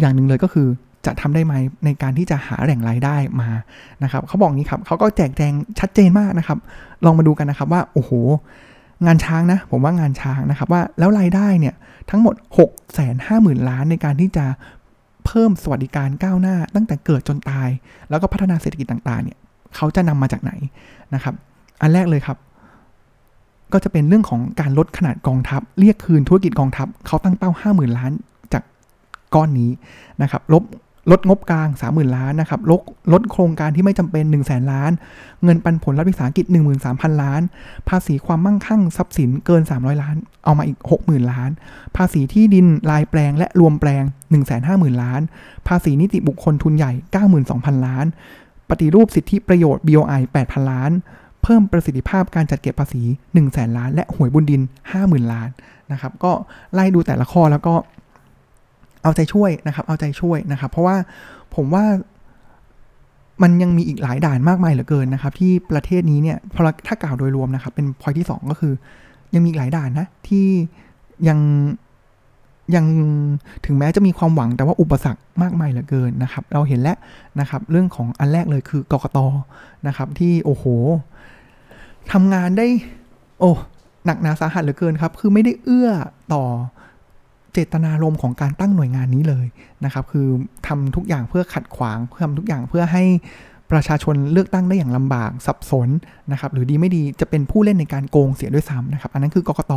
[0.00, 0.68] อย่างหนึ่งเลยก็คือ
[1.06, 1.54] จะทำได้ไหม
[1.84, 3.48] ในการที่จะหาแหล่งรายได้มา
[4.02, 6.58] นะครับเขาบอกนี้ครับเขาก็แจกแจงชัดเจนมากนะครับ
[7.04, 8.10] ลองมาดูกันนะครับว่าโอ้โห
[9.06, 11.74] งานช้างนะ ผมว่างานช้างนะครับว่าแล้วรายได้เนี่ย
[12.10, 14.46] ทั้งหมด 6 5 0 0 0 0 ล้านในการที่จะ
[15.26, 17.68] เพิ่มสวัสดิการก้าวหน้า ตั้งแต่เกิดจนตาย
[18.10, 19.38] แล้วก็พัฒนาเศรษฐกิจต่างๆเนี่ย
[19.76, 20.52] เขาจะนำมาจากไหน
[21.14, 21.34] นะครับ
[21.80, 22.36] อันแรกเลยครับ
[23.74, 28.12] ก็จะเป็นเรื่องของการลดขนาดกองทัพ เรียกคืนธุรกิจกองทัพเขาตั้งเป้า 50,000 ล้าน
[28.52, 28.62] จาก
[29.34, 29.70] ก้อนนี้
[30.22, 30.64] นะครับลบ
[31.10, 34.92] ลดงบกลาง 30,000 ล้านนะครับลดลดโครงการที่ไม่จำเป็น 1 0 0 0 0 0 ล้าน
[35.44, 36.44] เงินปันผลรัฐวิสาหกิจ
[36.84, 37.42] 13,000 ล้าน
[37.88, 41.50] ภาษีความมั่งคั่งทรัพย์สินเกิน 300 ล้าน เอามาอีก 60,000 ล้าน
[41.96, 44.04] ภาษีที่ดินลายแปลงและรวมแปลง
[44.52, 45.20] 150,000 ล้าน
[45.68, 46.92] ภาษีนิติบุคคลทุนใหญ่
[47.40, 48.06] 92,000 ล้าน
[48.68, 50.90] ปฏิรูปสิทธิประโยชน์ BOI 8,000 ล้าน
[51.44, 54.62] เพิ่มประสิทธิภาพการจัดเก็บภาษี1 0 0 0 0 0ล้าน และหวยบุญดิน
[54.96, 55.48] 50,000 ล้าน
[55.92, 56.32] นะครับ ก็
[56.74, 57.74] ไล่ดูแต่ละข้อแล้วก็
[59.02, 60.96] เอาใจช่วยนะครับ เอาใจช่วยนะครับ เพราะว่า
[61.54, 61.84] ผมว่า
[63.42, 68.72] มันยังมีอีกหลายด่านมากมายเหลือเกินนะครับ ที่ประเทศนี้เนี่ยพอถ้ากล่าวโดยรวมนะครับ เป็นพอยที่ 2 ก็คือ
[69.34, 70.46] ยังมีหลายด่านนะที่
[71.28, 71.38] ยัง
[72.74, 72.86] ยัง
[73.66, 76.96] ถึงแม้จะมีความหวังแต่ว่าอุปสรรคมากมายเหลือเกินนะครับ เราเห็นแล้ว
[77.40, 79.18] นะครับ เรื่องของอันแรกเลยคือกกต
[79.86, 80.64] นะครับ ที่โอ้โห
[82.12, 82.66] ทำงานได้
[83.40, 83.52] โอ้
[84.06, 85.90] หนักหนาสาหัสเหลือเกินครับ คือไม่ได้เอื้อ
[86.32, 86.44] ต่อ
[87.52, 89.46] เจตนารมณ์ของการตั้งหน่วยงานนี้เลย
[89.84, 90.28] นะครับ คือ
[90.66, 93.04] ทำทุกอย่างเพื่อขัดขวางเพื่อทำทุกอย่างเพื่อให้
[93.72, 95.88] ประชาชนเลือกตั้งได้อย่างลำบากสับสน
[96.32, 99.72] นะครับ หรือดีไม่ดีจะเป็นผู้เล่นในการโกงเสียด้วยซ้ำนะครับ อันนั้นคือกกต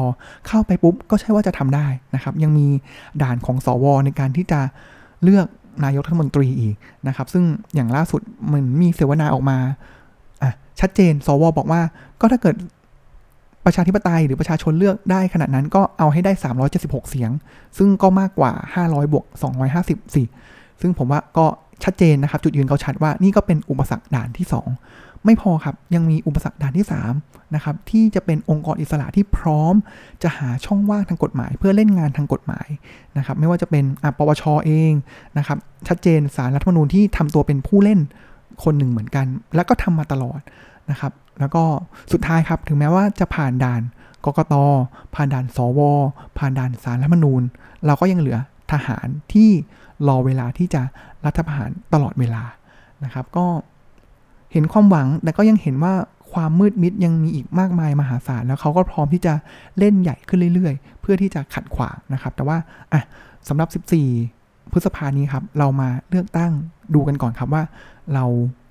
[0.48, 2.68] เข้าไปปุ๊บก็ใช่ว่าจะทำได้นะครับ ยังมี
[3.22, 4.60] ด่านของสวในการที่จะ
[5.24, 5.48] เลือก
[5.84, 6.76] นายกรัฐมนตรีอีก
[7.08, 7.44] นะครับ ซึ่ง
[7.76, 8.22] อย่างล่าสุด
[8.52, 9.58] มันมีเสวนาออกมา
[10.80, 11.82] ชัดเจน สวบอกว่า
[12.22, 12.56] ก็ถ้าเกิด
[13.66, 16.32] ประชาธิปไตยหรือประชาชนเลือกได้ขนาดนั้นก็เอาให้ได้
[16.72, 17.32] 376 เสียง
[17.78, 18.52] ซึ่งก็มากกว่า
[18.84, 19.26] 500 บวก
[19.70, 20.24] 250 สิ
[20.82, 21.46] ซึ่งผมว่าก็
[21.84, 24.48] ชัดเจนนะครับ จุดยืนเขาชัดว่านี่ก็เป็นอุปสรรคด่านที่
[24.86, 26.86] 2 ไม่พอครับ ยังมีอุปสรรคด่านที่
[27.20, 29.74] 3นะครับที่จะเป็นองค์กรอิสระที่พร้อม
[30.24, 32.68] จะหาช่องว่างทางกฎหมาย เพื่อเล่นงานทางกฎหมาย
[33.18, 33.84] นะครับไม่ว่าจะเป็น
[34.18, 34.92] ปปชอเอง
[35.38, 35.58] นะครับ
[35.88, 38.00] ชัดเจนสารรัฐมนูญที่ทำตัวเป็นผู้เล่น
[38.64, 39.26] คนหนึ่งเหมือนกัน
[39.56, 40.40] แล้วก็ทำมาตลอด
[40.92, 41.64] นะครับ แล้วก็
[42.12, 43.82] สุดท้ายครับถึงแม้ว่าจะผ่านด่าน
[44.26, 44.56] กกต
[45.16, 45.80] ผ่านด่านสว
[46.38, 47.42] ผ่านด่านสารรัฐมนูญ
[47.86, 48.38] เราก็ยังเหลือ
[48.72, 49.50] ทหารที่
[50.08, 50.82] รอเวลาที่จะ
[51.26, 52.44] รัฐประหารตลอดเวลา
[53.04, 53.46] นะครับ ก็
[54.52, 55.94] เห็นความหวังแต่ก็ยังเห็นว่า
[56.34, 59.34] ความมืดมิดยังมีอีกมากมายมหาศาลแล้วเขาก็พร้อมที่จะ
[59.78, 62.58] เล่นใหญ่ขึ้นเรื่อยๆ เพื่อที่จะขัดขวางนะครับ แต่ว่า
[62.94, 63.02] อะ
[63.48, 63.70] สำหรับ
[64.20, 66.52] 14 พฤษภานี้ครับ เรามาเลือกตั้ง
[66.96, 67.64] ดูกันก่อนครับว่า
[68.14, 68.26] เรา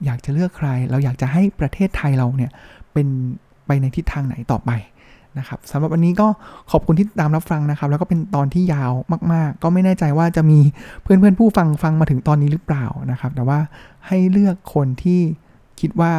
[0.04, 2.50] อยากจะเลือกใคร เราอยากจะให้ประเทศไทยเราเนี่ย
[2.92, 3.08] เป็น
[3.66, 4.70] ไปในทิศทางไหนต่อไป
[5.38, 6.26] นะครับสำหรับวันนี้ก็
[6.70, 8.92] ขอบคุณที่ตามรับฟังนะครับ แล้วก็เป็นตอนที่ยาว
[9.32, 10.58] มาก ๆ ก็ไม่แน่ใจว่าจะมี
[11.02, 13.58] เพื่อนๆผู้ฟังฟังมาถึงตอนนี้หรือเปล่านะครับ แต่ว่า
[14.06, 15.20] ให้เลือกคนที่
[15.80, 16.12] คิดว่า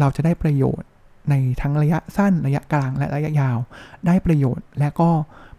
[0.00, 0.88] เราจะได้ประโยชน์
[1.30, 3.58] ในทั้งระยะสั้นระยะกลางและระยะยาว
[4.06, 5.10] ได้ประโยชน์และก็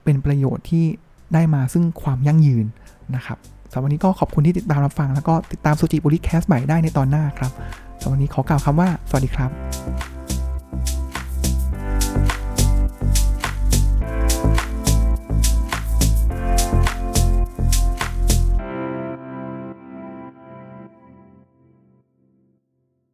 [0.04, 0.86] เป็นประโยชน์ที่
[1.34, 2.66] ได้มาซึ่งความยั่งยืน
[3.16, 7.52] นะครับำหรับวันนี้ก็ขอบคุณที่ติดตามรับฟัง แล้วก็ติดตามสุจิบุริแคสใหม่ได้ในตอนหน้าครับ
[8.02, 10.17] สำหรับวันนี้ขอกล่าวคำว่า สวัสดีครับ